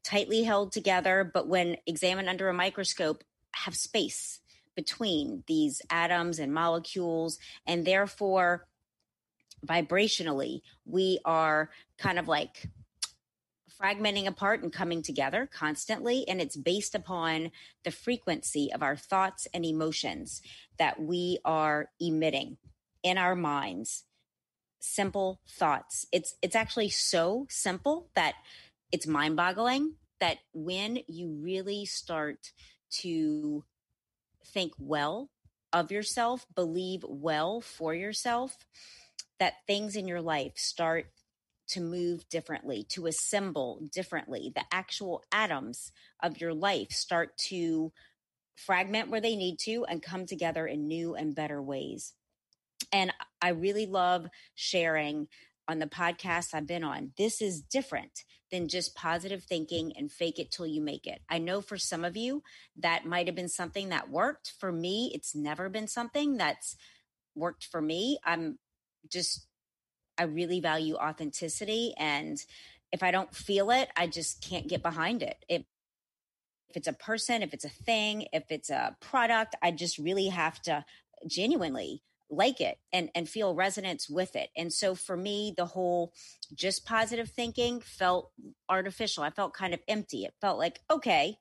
tightly 0.03 0.43
held 0.43 0.71
together, 0.71 1.29
but 1.31 1.47
when 1.47 1.77
examined 1.85 2.29
under 2.29 2.49
a 2.49 2.53
microscope, 2.53 3.23
have 3.51 3.75
space 3.75 4.39
between 4.75 5.43
these 5.47 5.81
atoms 5.89 6.39
and 6.39 6.53
molecules, 6.53 7.37
and 7.67 7.85
therefore, 7.85 8.67
vibrationally, 9.65 10.61
we 10.85 11.19
are 11.25 11.69
kind 11.97 12.17
of 12.17 12.27
like 12.27 12.69
fragmenting 13.81 14.27
apart 14.27 14.61
and 14.61 14.73
coming 14.73 15.01
together 15.01 15.49
constantly. 15.51 16.27
And 16.27 16.41
it's 16.41 16.55
based 16.55 16.95
upon 16.95 17.51
the 17.83 17.91
frequency 17.91 18.71
of 18.73 18.83
our 18.83 18.95
thoughts 18.95 19.47
and 19.53 19.65
emotions 19.65 20.41
that 20.77 21.01
we 21.01 21.39
are 21.45 21.89
emitting 21.99 22.57
in 23.03 23.17
our 23.17 23.35
minds. 23.35 24.03
Simple 24.79 25.41
thoughts. 25.47 26.05
It's 26.11 26.35
it's 26.41 26.55
actually 26.55 26.89
so 26.89 27.47
simple 27.49 28.09
that 28.15 28.35
it's 28.91 29.05
mind-boggling 29.05 29.95
that 30.19 30.37
when 30.53 30.99
you 31.07 31.37
really 31.41 31.85
start 31.85 32.51
to 33.01 33.63
think 34.45 34.73
well 34.79 35.29
of 35.71 35.91
yourself, 35.91 36.45
believe 36.55 37.03
well 37.07 37.61
for 37.61 37.93
yourself, 37.93 38.57
that 39.39 39.53
things 39.67 39.95
in 39.95 40.07
your 40.07 40.21
life 40.21 40.53
start 40.55 41.07
to 41.67 41.81
move 41.81 42.27
differently, 42.29 42.83
to 42.89 43.05
assemble 43.05 43.87
differently. 43.93 44.51
The 44.53 44.65
actual 44.71 45.23
atoms 45.31 45.91
of 46.21 46.41
your 46.41 46.53
life 46.53 46.91
start 46.91 47.37
to 47.49 47.91
fragment 48.55 49.09
where 49.09 49.21
they 49.21 49.35
need 49.35 49.57
to 49.59 49.85
and 49.85 50.01
come 50.01 50.25
together 50.25 50.65
in 50.65 50.87
new 50.87 51.15
and 51.15 51.35
better 51.35 51.61
ways. 51.61 52.13
And 52.91 53.13
I 53.41 53.49
really 53.49 53.85
love 53.85 54.27
sharing 54.55 55.27
on 55.67 55.79
the 55.79 55.85
podcasts 55.85 56.53
I've 56.53 56.67
been 56.67 56.83
on. 56.83 57.11
This 57.17 57.41
is 57.41 57.61
different 57.61 58.23
than 58.51 58.67
just 58.67 58.95
positive 58.95 59.43
thinking 59.43 59.93
and 59.95 60.11
fake 60.11 60.39
it 60.39 60.51
till 60.51 60.65
you 60.65 60.81
make 60.81 61.05
it. 61.05 61.21
I 61.29 61.37
know 61.37 61.61
for 61.61 61.77
some 61.77 62.03
of 62.03 62.17
you 62.17 62.41
that 62.77 63.05
might 63.05 63.27
have 63.27 63.35
been 63.35 63.49
something 63.49 63.89
that 63.89 64.09
worked. 64.09 64.53
For 64.59 64.71
me, 64.71 65.11
it's 65.13 65.35
never 65.35 65.69
been 65.69 65.87
something 65.87 66.37
that's 66.37 66.75
worked 67.35 67.65
for 67.65 67.81
me. 67.81 68.17
I'm 68.25 68.57
just, 69.11 69.45
I 70.17 70.23
really 70.23 70.59
value 70.59 70.95
authenticity. 70.95 71.93
And 71.97 72.43
if 72.91 73.03
I 73.03 73.11
don't 73.11 73.33
feel 73.35 73.69
it, 73.69 73.89
I 73.95 74.07
just 74.07 74.41
can't 74.41 74.67
get 74.67 74.81
behind 74.81 75.21
it. 75.21 75.37
If, 75.47 75.61
if 76.69 76.77
it's 76.77 76.87
a 76.87 76.93
person, 76.93 77.43
if 77.43 77.53
it's 77.53 77.65
a 77.65 77.69
thing, 77.69 78.25
if 78.33 78.45
it's 78.49 78.71
a 78.71 78.95
product, 78.99 79.55
I 79.61 79.71
just 79.71 79.99
really 79.99 80.27
have 80.27 80.59
to 80.63 80.83
genuinely 81.27 82.01
like 82.29 82.61
it 82.61 82.77
and 82.93 83.09
and 83.15 83.27
feel 83.27 83.55
resonance 83.55 84.09
with 84.09 84.35
it. 84.35 84.49
And 84.55 84.71
so 84.71 84.95
for 84.95 85.17
me 85.17 85.53
the 85.57 85.65
whole 85.65 86.13
just 86.53 86.85
positive 86.85 87.29
thinking 87.29 87.81
felt 87.81 88.31
artificial. 88.67 89.23
I 89.23 89.31
felt 89.31 89.53
kind 89.53 89.73
of 89.73 89.79
empty. 89.87 90.25
It 90.25 90.33
felt 90.41 90.59
like 90.59 90.79
okay 90.89 91.37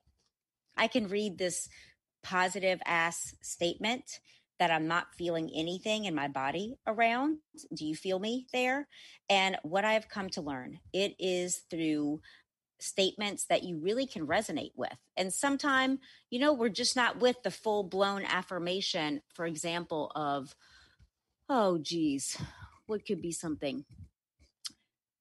i 0.77 0.87
can 0.87 1.07
read 1.09 1.37
this 1.37 1.69
positive 2.23 2.79
ass 2.85 3.35
statement 3.41 4.19
that 4.59 4.71
i'm 4.71 4.87
not 4.87 5.13
feeling 5.17 5.49
anything 5.53 6.05
in 6.05 6.15
my 6.15 6.27
body 6.27 6.77
around. 6.87 7.37
Do 7.73 7.85
you 7.85 7.95
feel 7.95 8.19
me 8.19 8.47
there? 8.51 8.87
And 9.29 9.57
what 9.63 9.85
i've 9.85 10.09
come 10.09 10.29
to 10.31 10.41
learn 10.41 10.79
it 10.93 11.15
is 11.19 11.61
through 11.69 12.21
statements 12.79 13.45
that 13.45 13.63
you 13.63 13.77
really 13.77 14.05
can 14.05 14.25
resonate 14.25 14.71
with. 14.75 14.95
And 15.17 15.33
sometimes, 15.33 15.99
you 16.29 16.39
know, 16.39 16.53
we're 16.53 16.69
just 16.69 16.95
not 16.95 17.19
with 17.19 17.35
the 17.43 17.51
full 17.51 17.83
blown 17.83 18.23
affirmation, 18.23 19.21
for 19.33 19.45
example, 19.45 20.11
of, 20.15 20.55
Oh, 21.51 21.79
geez. 21.79 22.37
What 22.85 23.07
could 23.07 23.23
be 23.23 23.31
something? 23.31 23.85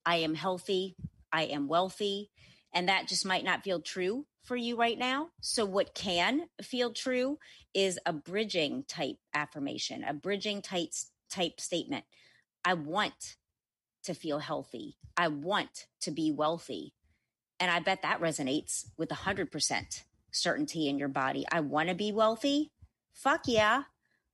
I 0.04 0.16
am 0.16 0.34
healthy. 0.34 0.94
I 1.32 1.44
am 1.44 1.68
wealthy. 1.68 2.30
And 2.74 2.90
that 2.90 3.08
just 3.08 3.24
might 3.24 3.44
not 3.44 3.64
feel 3.64 3.80
true 3.80 4.26
for 4.44 4.54
you 4.54 4.76
right 4.76 4.98
now. 4.98 5.30
So, 5.40 5.64
what 5.64 5.94
can 5.94 6.48
feel 6.62 6.92
true 6.92 7.38
is 7.72 7.98
a 8.04 8.12
bridging 8.12 8.84
type 8.84 9.16
affirmation, 9.32 10.04
a 10.04 10.12
bridging 10.12 10.60
type, 10.60 10.90
type 11.30 11.60
statement. 11.60 12.04
I 12.62 12.74
want 12.74 13.36
to 14.04 14.12
feel 14.12 14.38
healthy. 14.38 14.98
I 15.16 15.28
want 15.28 15.86
to 16.02 16.10
be 16.10 16.30
wealthy. 16.30 16.92
And 17.58 17.70
I 17.70 17.80
bet 17.80 18.02
that 18.02 18.20
resonates 18.20 18.86
with 18.98 19.08
100% 19.08 20.02
certainty 20.30 20.88
in 20.88 20.98
your 20.98 21.08
body. 21.08 21.46
I 21.50 21.60
want 21.60 21.88
to 21.88 21.94
be 21.94 22.12
wealthy. 22.12 22.70
Fuck 23.14 23.42
yeah. 23.46 23.84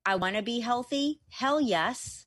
I 0.06 0.16
want 0.16 0.36
to 0.36 0.42
be 0.42 0.60
healthy? 0.60 1.20
Hell 1.30 1.60
yes. 1.60 2.26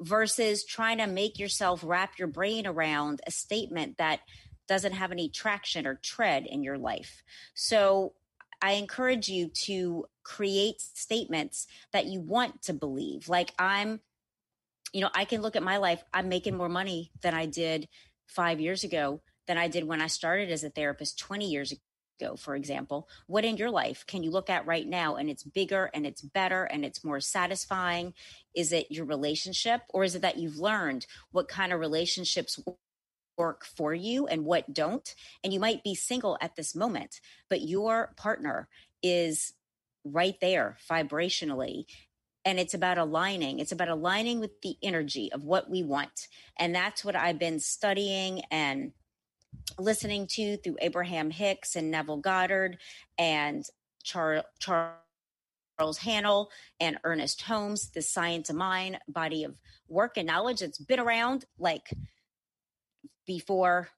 Versus 0.00 0.64
trying 0.64 0.98
to 0.98 1.06
make 1.06 1.38
yourself 1.38 1.82
wrap 1.84 2.18
your 2.18 2.28
brain 2.28 2.66
around 2.66 3.20
a 3.26 3.30
statement 3.30 3.98
that 3.98 4.20
doesn't 4.68 4.92
have 4.92 5.10
any 5.10 5.28
traction 5.28 5.86
or 5.86 5.94
tread 5.94 6.46
in 6.46 6.62
your 6.62 6.78
life. 6.78 7.22
So 7.54 8.12
I 8.60 8.72
encourage 8.72 9.28
you 9.28 9.48
to 9.64 10.06
create 10.22 10.80
statements 10.80 11.66
that 11.92 12.06
you 12.06 12.20
want 12.20 12.62
to 12.62 12.72
believe. 12.72 13.28
Like 13.28 13.52
I'm, 13.58 14.00
you 14.92 15.00
know, 15.00 15.10
I 15.14 15.24
can 15.24 15.42
look 15.42 15.56
at 15.56 15.62
my 15.62 15.78
life. 15.78 16.02
I'm 16.12 16.28
making 16.28 16.56
more 16.56 16.68
money 16.68 17.10
than 17.22 17.34
I 17.34 17.46
did 17.46 17.88
five 18.26 18.60
years 18.60 18.84
ago 18.84 19.22
than 19.46 19.58
I 19.58 19.68
did 19.68 19.84
when 19.84 20.02
I 20.02 20.08
started 20.08 20.50
as 20.50 20.62
a 20.62 20.70
therapist 20.70 21.18
20 21.18 21.46
years 21.46 21.72
ago 21.72 21.80
go, 22.18 22.36
for 22.36 22.54
example, 22.54 23.08
what 23.26 23.44
in 23.44 23.56
your 23.56 23.70
life 23.70 24.04
can 24.06 24.22
you 24.22 24.30
look 24.30 24.50
at 24.50 24.66
right 24.66 24.86
now 24.86 25.16
and 25.16 25.30
it's 25.30 25.42
bigger 25.42 25.90
and 25.94 26.06
it's 26.06 26.22
better 26.22 26.64
and 26.64 26.84
it's 26.84 27.04
more 27.04 27.20
satisfying? 27.20 28.14
Is 28.54 28.72
it 28.72 28.90
your 28.90 29.04
relationship 29.04 29.82
or 29.90 30.04
is 30.04 30.14
it 30.14 30.22
that 30.22 30.38
you've 30.38 30.58
learned 30.58 31.06
what 31.30 31.48
kind 31.48 31.72
of 31.72 31.80
relationships 31.80 32.60
work 33.36 33.64
for 33.64 33.94
you 33.94 34.26
and 34.26 34.44
what 34.44 34.72
don't? 34.72 35.14
And 35.42 35.52
you 35.52 35.60
might 35.60 35.84
be 35.84 35.94
single 35.94 36.36
at 36.40 36.56
this 36.56 36.74
moment, 36.74 37.20
but 37.48 37.62
your 37.62 38.12
partner 38.16 38.68
is 39.02 39.52
right 40.04 40.40
there 40.40 40.76
vibrationally 40.90 41.86
and 42.44 42.58
it's 42.58 42.74
about 42.74 42.98
aligning 42.98 43.58
it's 43.58 43.72
about 43.72 43.88
aligning 43.88 44.40
with 44.40 44.60
the 44.62 44.76
energy 44.82 45.30
of 45.32 45.42
what 45.42 45.68
we 45.68 45.82
want 45.82 46.28
and 46.56 46.74
that's 46.74 47.04
what 47.04 47.16
i've 47.16 47.38
been 47.38 47.58
studying 47.58 48.42
and 48.50 48.92
listening 49.78 50.26
to 50.28 50.56
through 50.58 50.76
Abraham 50.80 51.30
Hicks 51.30 51.76
and 51.76 51.90
Neville 51.90 52.18
Goddard 52.18 52.78
and 53.16 53.64
Char- 54.02 54.44
Charles 54.58 55.98
Haanel 55.98 56.48
and 56.80 56.98
Ernest 57.04 57.42
Holmes, 57.42 57.90
the 57.90 58.02
Science 58.02 58.50
of 58.50 58.56
Mind 58.56 58.98
body 59.08 59.44
of 59.44 59.54
work 59.88 60.16
and 60.16 60.26
knowledge. 60.26 60.60
That's 60.60 60.78
been 60.78 61.00
around 61.00 61.44
like 61.58 61.90
before 63.26 63.90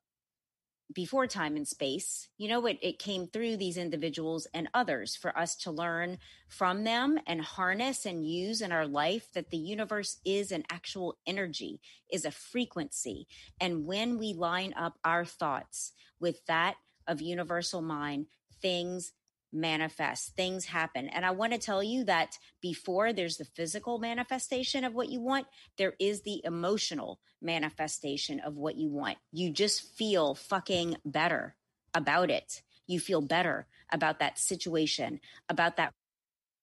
before 0.93 1.27
time 1.27 1.57
and 1.57 1.67
space. 1.67 2.29
You 2.37 2.49
know, 2.49 2.67
it, 2.67 2.79
it 2.83 2.99
came 2.99 3.27
through 3.27 3.57
these 3.57 3.77
individuals 3.77 4.47
and 4.53 4.69
others 4.75 5.17
for 5.17 5.37
us 5.39 5.55
to 5.57 5.71
learn 5.71 6.19
from 6.49 6.85
them 6.85 7.19
and 7.27 7.41
harness 7.41 8.07
and 8.07 8.27
use 8.27 8.61
in 8.61 8.73
our 8.73 8.87
life 8.87 9.33
that 9.35 9.51
the 9.51 9.57
universe 9.57 10.19
is 10.25 10.53
an 10.53 10.65
actual 10.71 11.17
energy, 11.27 11.81
is 12.13 12.25
a 12.25 12.31
frequency. 12.31 13.27
And 13.61 13.87
when 13.87 14.19
we 14.19 14.33
line 14.33 14.75
up 14.77 14.99
our 15.05 15.25
thoughts 15.25 15.93
with 16.19 16.45
that 16.47 16.77
of 17.07 17.21
universal 17.21 17.83
mind, 17.83 18.27
things 18.61 19.13
manifest, 19.53 20.37
things 20.37 20.67
happen. 20.67 21.09
And 21.09 21.25
I 21.25 21.31
want 21.33 21.53
to 21.53 21.59
tell 21.59 21.83
you 21.83 22.05
that 22.05 22.39
before 22.61 23.13
there's 23.13 23.37
the 23.37 23.45
physical 23.45 23.99
manifestation 23.99 24.85
of 24.85 24.95
what 24.95 25.09
you 25.09 25.21
want, 25.21 25.47
there 25.77 25.95
is 25.99 26.23
the 26.23 26.41
emotional 26.45 27.21
manifestation 27.43 28.41
of 28.41 28.57
what 28.57 28.77
you 28.77 28.89
want. 28.89 29.19
You 29.33 29.51
just 29.51 29.83
feel 29.95 30.35
fucking 30.35 30.97
better 31.05 31.57
about 31.95 32.31
it. 32.31 32.63
You 32.87 33.01
feel 33.01 33.21
better 33.21 33.67
about 33.93 34.21
that 34.21 34.39
situation, 34.39 35.21
about 35.49 35.77
that 35.77 35.93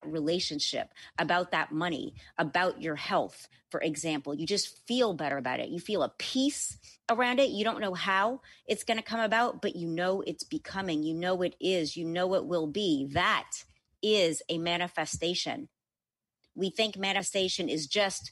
relationship, 0.05 0.93
about 1.17 1.51
that 1.51 1.71
money, 1.71 2.15
about 2.37 2.81
your 2.81 2.95
health, 2.95 3.47
for 3.69 3.81
example. 3.81 4.33
You 4.33 4.45
just 4.45 4.85
feel 4.87 5.13
better 5.13 5.37
about 5.37 5.59
it. 5.59 5.69
You 5.69 5.79
feel 5.79 6.03
a 6.03 6.13
peace 6.17 6.77
around 7.09 7.39
it. 7.39 7.49
You 7.49 7.63
don't 7.63 7.81
know 7.81 7.93
how 7.93 8.41
it's 8.67 8.83
going 8.83 8.97
to 8.97 9.03
come 9.03 9.19
about, 9.19 9.61
but 9.61 9.75
you 9.75 9.87
know 9.87 10.21
it's 10.21 10.43
becoming. 10.43 11.03
You 11.03 11.13
know 11.13 11.41
it 11.41 11.55
is. 11.59 11.97
You 11.97 12.05
know 12.05 12.33
it 12.35 12.45
will 12.45 12.67
be. 12.67 13.09
That 13.13 13.49
is 14.01 14.41
a 14.49 14.57
manifestation. 14.57 15.69
We 16.55 16.69
think 16.69 16.97
manifestation 16.97 17.69
is 17.69 17.87
just 17.87 18.31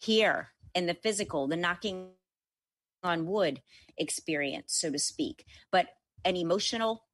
here 0.00 0.48
in 0.74 0.86
the 0.86 0.94
physical, 0.94 1.48
the 1.48 1.56
knocking 1.56 2.10
on 3.02 3.26
wood 3.26 3.60
experience, 3.96 4.74
so 4.74 4.90
to 4.90 4.98
speak. 4.98 5.44
But 5.70 5.88
an 6.24 6.36
emotional 6.36 7.04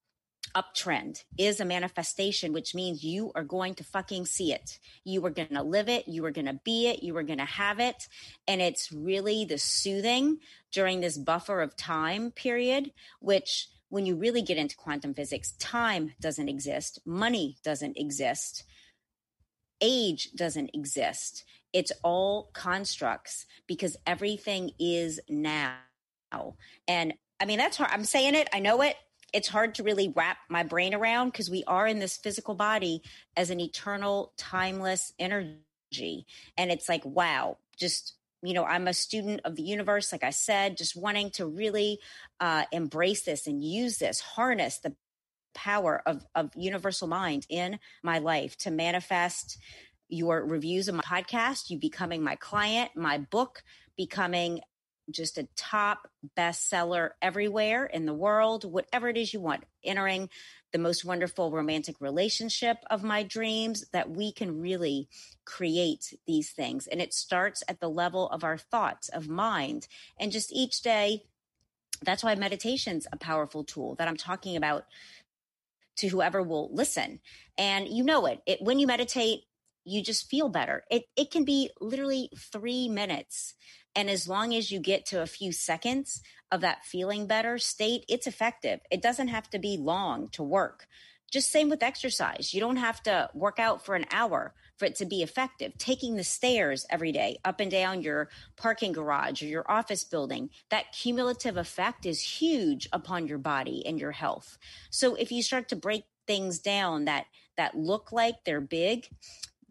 uptrend 0.55 1.25
is 1.39 1.61
a 1.61 1.65
manifestation, 1.65 2.53
which 2.53 2.75
means 2.75 3.05
you 3.05 3.33
are 3.35 3.45
going 3.45 3.75
to 3.77 3.85
fucking 3.85 4.27
see 4.27 4.53
it. 4.53 4.79
You 5.05 5.25
are 5.27 5.31
going 5.31 5.49
to 5.49 5.63
live 5.63 5.89
it. 5.89 6.09
You 6.09 6.25
are 6.27 6.31
going 6.31 6.47
to 6.47 6.61
be 6.65 6.89
it. 6.89 7.03
You 7.03 7.17
are 7.17 7.23
going 7.23 7.39
to 7.39 7.45
have 7.45 7.81
it. 7.81 8.09
And 8.47 8.61
it's 8.61 8.93
really 8.93 9.45
the 9.45 9.59
soothing 9.59 10.39
during 10.73 11.01
this 11.01 11.19
buffer 11.19 11.61
of 11.61 11.77
time 11.77 12.31
period, 12.31 12.93
which 13.21 13.69
when 13.89 14.07
you 14.07 14.17
really 14.17 14.43
get 14.43 14.57
into 14.59 14.77
quantum 14.77 15.15
physics, 15.15 15.53
time 15.53 16.13
doesn't 16.21 16.49
exist, 16.49 16.99
money 17.05 17.57
doesn't 17.63 17.97
exist, 17.97 18.65
age 19.81 20.33
doesn't 20.35 20.71
exist. 20.75 21.45
It's 21.73 21.93
all 22.03 22.51
constructs 22.53 23.47
because 23.67 23.97
everything 24.07 24.73
is 24.79 25.21
now. 25.29 25.77
And 26.89 27.15
I 27.39 27.45
mean, 27.45 27.59
that's 27.59 27.77
hard. 27.77 27.91
I'm 27.93 28.05
saying 28.05 28.35
it. 28.35 28.49
I 28.53 28.59
know 28.59 28.83
it 28.83 28.97
it's 29.35 29.49
hard 29.49 29.75
to 29.75 29.83
really 29.83 30.13
wrap 30.15 30.39
my 30.49 30.63
brain 30.63 30.95
around 30.95 31.33
because 31.33 31.51
we 31.51 31.65
are 31.65 31.87
in 31.87 31.99
this 31.99 32.17
physical 32.17 32.55
body 32.55 33.03
as 33.37 33.51
an 33.51 33.59
eternal, 33.59 34.33
timeless 34.37 35.13
energy. 35.19 36.25
And 36.57 36.71
it's 36.71 36.89
like, 36.89 37.05
wow, 37.05 37.59
just, 37.77 38.15
you 38.43 38.55
know, 38.55 38.65
I'm 38.65 38.87
a 38.87 38.95
student 38.95 39.41
of 39.45 39.57
the 39.57 39.63
universe, 39.63 40.13
like 40.13 40.23
I 40.23 40.31
said, 40.31 40.77
just 40.77 40.95
wanting 40.95 41.31
to 41.33 41.47
really 41.47 41.99
uh, 42.39 42.65
embrace 42.71 43.23
this 43.23 43.49
and 43.49 43.63
use 43.63 43.99
this, 43.99 44.21
harness 44.21 44.79
the 44.79 44.95
power 45.53 46.01
of, 46.07 46.25
of 46.37 46.51
universal 46.55 47.09
mind 47.09 47.45
in 47.49 47.81
my 48.05 48.21
life 48.21 48.57
to 48.59 48.71
manifest 48.71 49.59
your 50.09 50.45
reviews 50.45 50.87
of 50.87 50.95
my 50.95 51.03
podcast, 51.03 51.71
you 51.71 51.79
becoming 51.79 52.23
my 52.23 52.37
client, 52.37 52.93
my 52.95 53.19
book 53.19 53.65
becoming 53.97 54.61
just 55.11 55.39
a 55.39 55.49
top 55.57 56.09
bestseller 56.37 57.11
everywhere 57.21 57.85
in 57.85 58.07
the 58.07 58.15
world, 58.15 58.65
whatever 58.65 59.09
it 59.09 59.17
is 59.17 59.33
you 59.33 59.41
want, 59.41 59.65
entering 59.83 60.29
the 60.73 60.79
most 60.79 61.05
wonderful 61.05 61.51
romantic 61.51 61.97
relationship 62.01 62.79
of 62.91 63.05
my 63.05 63.23
dreams, 63.23 63.85
that 63.93 64.11
we 64.11 64.33
can 64.33 64.61
really 64.61 65.09
create 65.45 66.15
these 66.27 66.51
things. 66.51 66.87
And 66.87 67.01
it 67.01 67.15
starts 67.15 67.63
at 67.69 67.81
the 67.81 67.89
level 67.89 68.29
of 68.31 68.45
our 68.45 68.59
thoughts, 68.59 69.09
of 69.09 69.29
mind. 69.29 69.87
And 70.19 70.33
just 70.33 70.53
each 70.53 70.83
day, 70.83 71.23
that's 72.03 72.25
why 72.25 72.35
meditation's 72.35 73.07
a 73.13 73.17
powerful 73.17 73.65
tool 73.65 73.95
that 73.97 74.09
I'm 74.09 74.17
talking 74.17 74.57
about 74.57 74.85
to 75.97 76.09
whoever 76.09 76.43
will 76.43 76.71
listen. 76.73 77.21
And 77.57 77.89
you 77.89 78.03
know 78.03 78.27
it. 78.27 78.41
it 78.47 78.61
when 78.61 78.79
you 78.79 78.87
meditate, 78.87 79.45
you 79.85 80.03
just 80.03 80.29
feel 80.29 80.49
better. 80.49 80.83
It 80.91 81.05
it 81.17 81.31
can 81.31 81.45
be 81.45 81.71
literally 81.81 82.31
3 82.37 82.89
minutes 82.89 83.55
and 83.97 84.11
as 84.11 84.29
long 84.29 84.55
as 84.55 84.71
you 84.71 84.81
get 84.81 85.07
to 85.07 85.23
a 85.23 85.27
few 85.27 85.53
seconds 85.53 86.23
of 86.51 86.61
that 86.63 86.85
feeling 86.85 87.27
better 87.27 87.59
state, 87.59 88.05
it's 88.09 88.27
effective. 88.27 88.81
It 88.91 89.03
doesn't 89.03 89.29
have 89.29 89.49
to 89.51 89.59
be 89.59 89.77
long 89.77 90.29
to 90.29 90.43
work. 90.43 90.87
Just 91.31 91.51
same 91.51 91.69
with 91.69 91.83
exercise. 91.83 92.55
You 92.55 92.61
don't 92.61 92.77
have 92.77 93.03
to 93.05 93.29
work 93.35 93.59
out 93.59 93.85
for 93.85 93.95
an 93.97 94.07
hour 94.11 94.55
for 94.77 94.85
it 94.85 94.95
to 94.97 95.05
be 95.05 95.23
effective. 95.23 95.77
Taking 95.79 96.17
the 96.17 96.25
stairs 96.25 96.87
every 96.91 97.13
day 97.13 97.39
up 97.45 97.61
and 97.61 97.71
down 97.71 98.03
your 98.03 98.29
parking 98.57 98.93
garage 98.93 99.43
or 99.43 99.47
your 99.47 99.69
office 99.69 100.05
building, 100.05 100.51
that 100.71 100.93
cumulative 100.93 101.57
effect 101.57 102.07
is 102.07 102.21
huge 102.21 102.89
upon 102.93 103.27
your 103.27 103.39
body 103.39 103.85
and 103.87 103.99
your 103.99 104.13
health. 104.13 104.59
So 104.91 105.15
if 105.15 105.33
you 105.33 105.43
start 105.43 105.69
to 105.71 105.77
break 105.77 106.05
things 106.27 106.59
down 106.59 107.05
that 107.07 107.27
that 107.57 107.77
look 107.77 108.11
like 108.13 108.45
they're 108.45 108.61
big, 108.61 109.09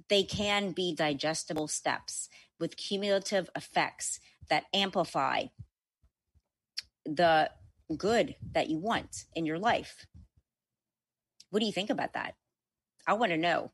they 0.10 0.24
can 0.24 0.72
be 0.72 0.94
digestible 0.94 1.68
steps 1.68 2.30
with 2.63 2.78
cumulative 2.78 3.49
effects 3.58 4.21
that 4.49 4.63
amplify 4.73 5.43
the 7.06 7.52
good 7.97 8.36
that 8.54 8.69
you 8.69 8.78
want 8.78 9.26
in 9.36 9.45
your 9.45 9.60
life. 9.60 10.06
What 11.49 11.60
do 11.60 11.65
you 11.65 11.73
think 11.73 11.89
about 11.89 12.13
that? 12.13 12.36
I 13.06 13.15
want 13.15 13.34
to 13.34 13.38
know. 13.38 13.71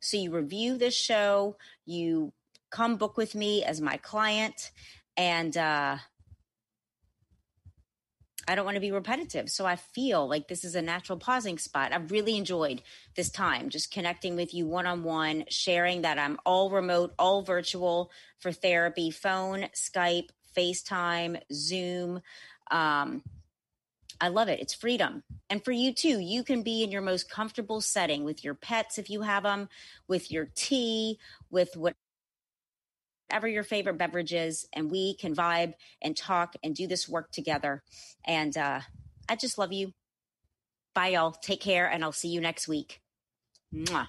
So 0.00 0.16
you 0.16 0.30
review 0.30 0.78
this 0.78 0.96
show, 0.96 1.58
you 1.84 2.32
come 2.70 2.96
book 2.96 3.18
with 3.18 3.34
me 3.34 3.62
as 3.62 3.82
my 3.82 3.98
client, 3.98 4.70
and 5.18 5.54
uh, 5.54 5.98
I 8.46 8.54
don't 8.54 8.64
want 8.64 8.76
to 8.76 8.80
be 8.80 8.92
repetitive. 8.92 9.50
So 9.50 9.64
I 9.64 9.76
feel 9.76 10.28
like 10.28 10.48
this 10.48 10.64
is 10.64 10.74
a 10.74 10.82
natural 10.82 11.18
pausing 11.18 11.58
spot. 11.58 11.92
I've 11.92 12.10
really 12.10 12.36
enjoyed 12.36 12.82
this 13.16 13.30
time 13.30 13.70
just 13.70 13.90
connecting 13.90 14.36
with 14.36 14.52
you 14.52 14.66
one 14.66 14.86
on 14.86 15.02
one, 15.02 15.44
sharing 15.48 16.02
that 16.02 16.18
I'm 16.18 16.38
all 16.44 16.70
remote, 16.70 17.14
all 17.18 17.42
virtual 17.42 18.10
for 18.38 18.52
therapy, 18.52 19.10
phone, 19.10 19.68
Skype, 19.74 20.28
FaceTime, 20.56 21.40
Zoom. 21.52 22.20
Um, 22.70 23.22
I 24.20 24.28
love 24.28 24.48
it. 24.48 24.60
It's 24.60 24.74
freedom. 24.74 25.22
And 25.50 25.64
for 25.64 25.72
you 25.72 25.92
too, 25.92 26.20
you 26.20 26.44
can 26.44 26.62
be 26.62 26.82
in 26.82 26.90
your 26.90 27.02
most 27.02 27.28
comfortable 27.28 27.80
setting 27.80 28.24
with 28.24 28.44
your 28.44 28.54
pets 28.54 28.98
if 28.98 29.10
you 29.10 29.22
have 29.22 29.42
them, 29.42 29.68
with 30.06 30.30
your 30.30 30.48
tea, 30.54 31.18
with 31.50 31.76
what 31.76 31.96
whatever 33.34 33.48
your 33.48 33.64
favorite 33.64 33.98
beverage 33.98 34.32
is, 34.32 34.64
and 34.72 34.92
we 34.92 35.16
can 35.16 35.34
vibe 35.34 35.72
and 36.00 36.16
talk 36.16 36.54
and 36.62 36.72
do 36.72 36.86
this 36.86 37.08
work 37.08 37.32
together. 37.32 37.82
And 38.24 38.56
uh, 38.56 38.78
I 39.28 39.34
just 39.34 39.58
love 39.58 39.72
you. 39.72 39.92
Bye, 40.94 41.08
y'all. 41.08 41.32
Take 41.32 41.60
care, 41.60 41.90
and 41.90 42.04
I'll 42.04 42.12
see 42.12 42.28
you 42.28 42.40
next 42.40 42.68
week. 42.68 43.00
Mwah. 43.74 44.06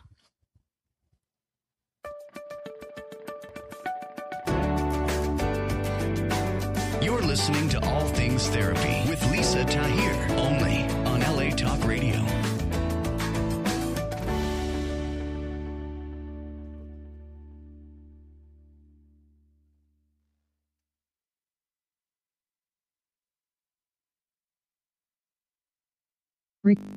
You're 7.02 7.22
listening 7.24 7.68
to 7.70 7.84
All 7.84 8.08
Things 8.10 8.48
Therapy 8.50 9.10
with 9.10 9.32
Lisa 9.32 9.66
Tahir, 9.66 10.35
Re- 26.65 26.95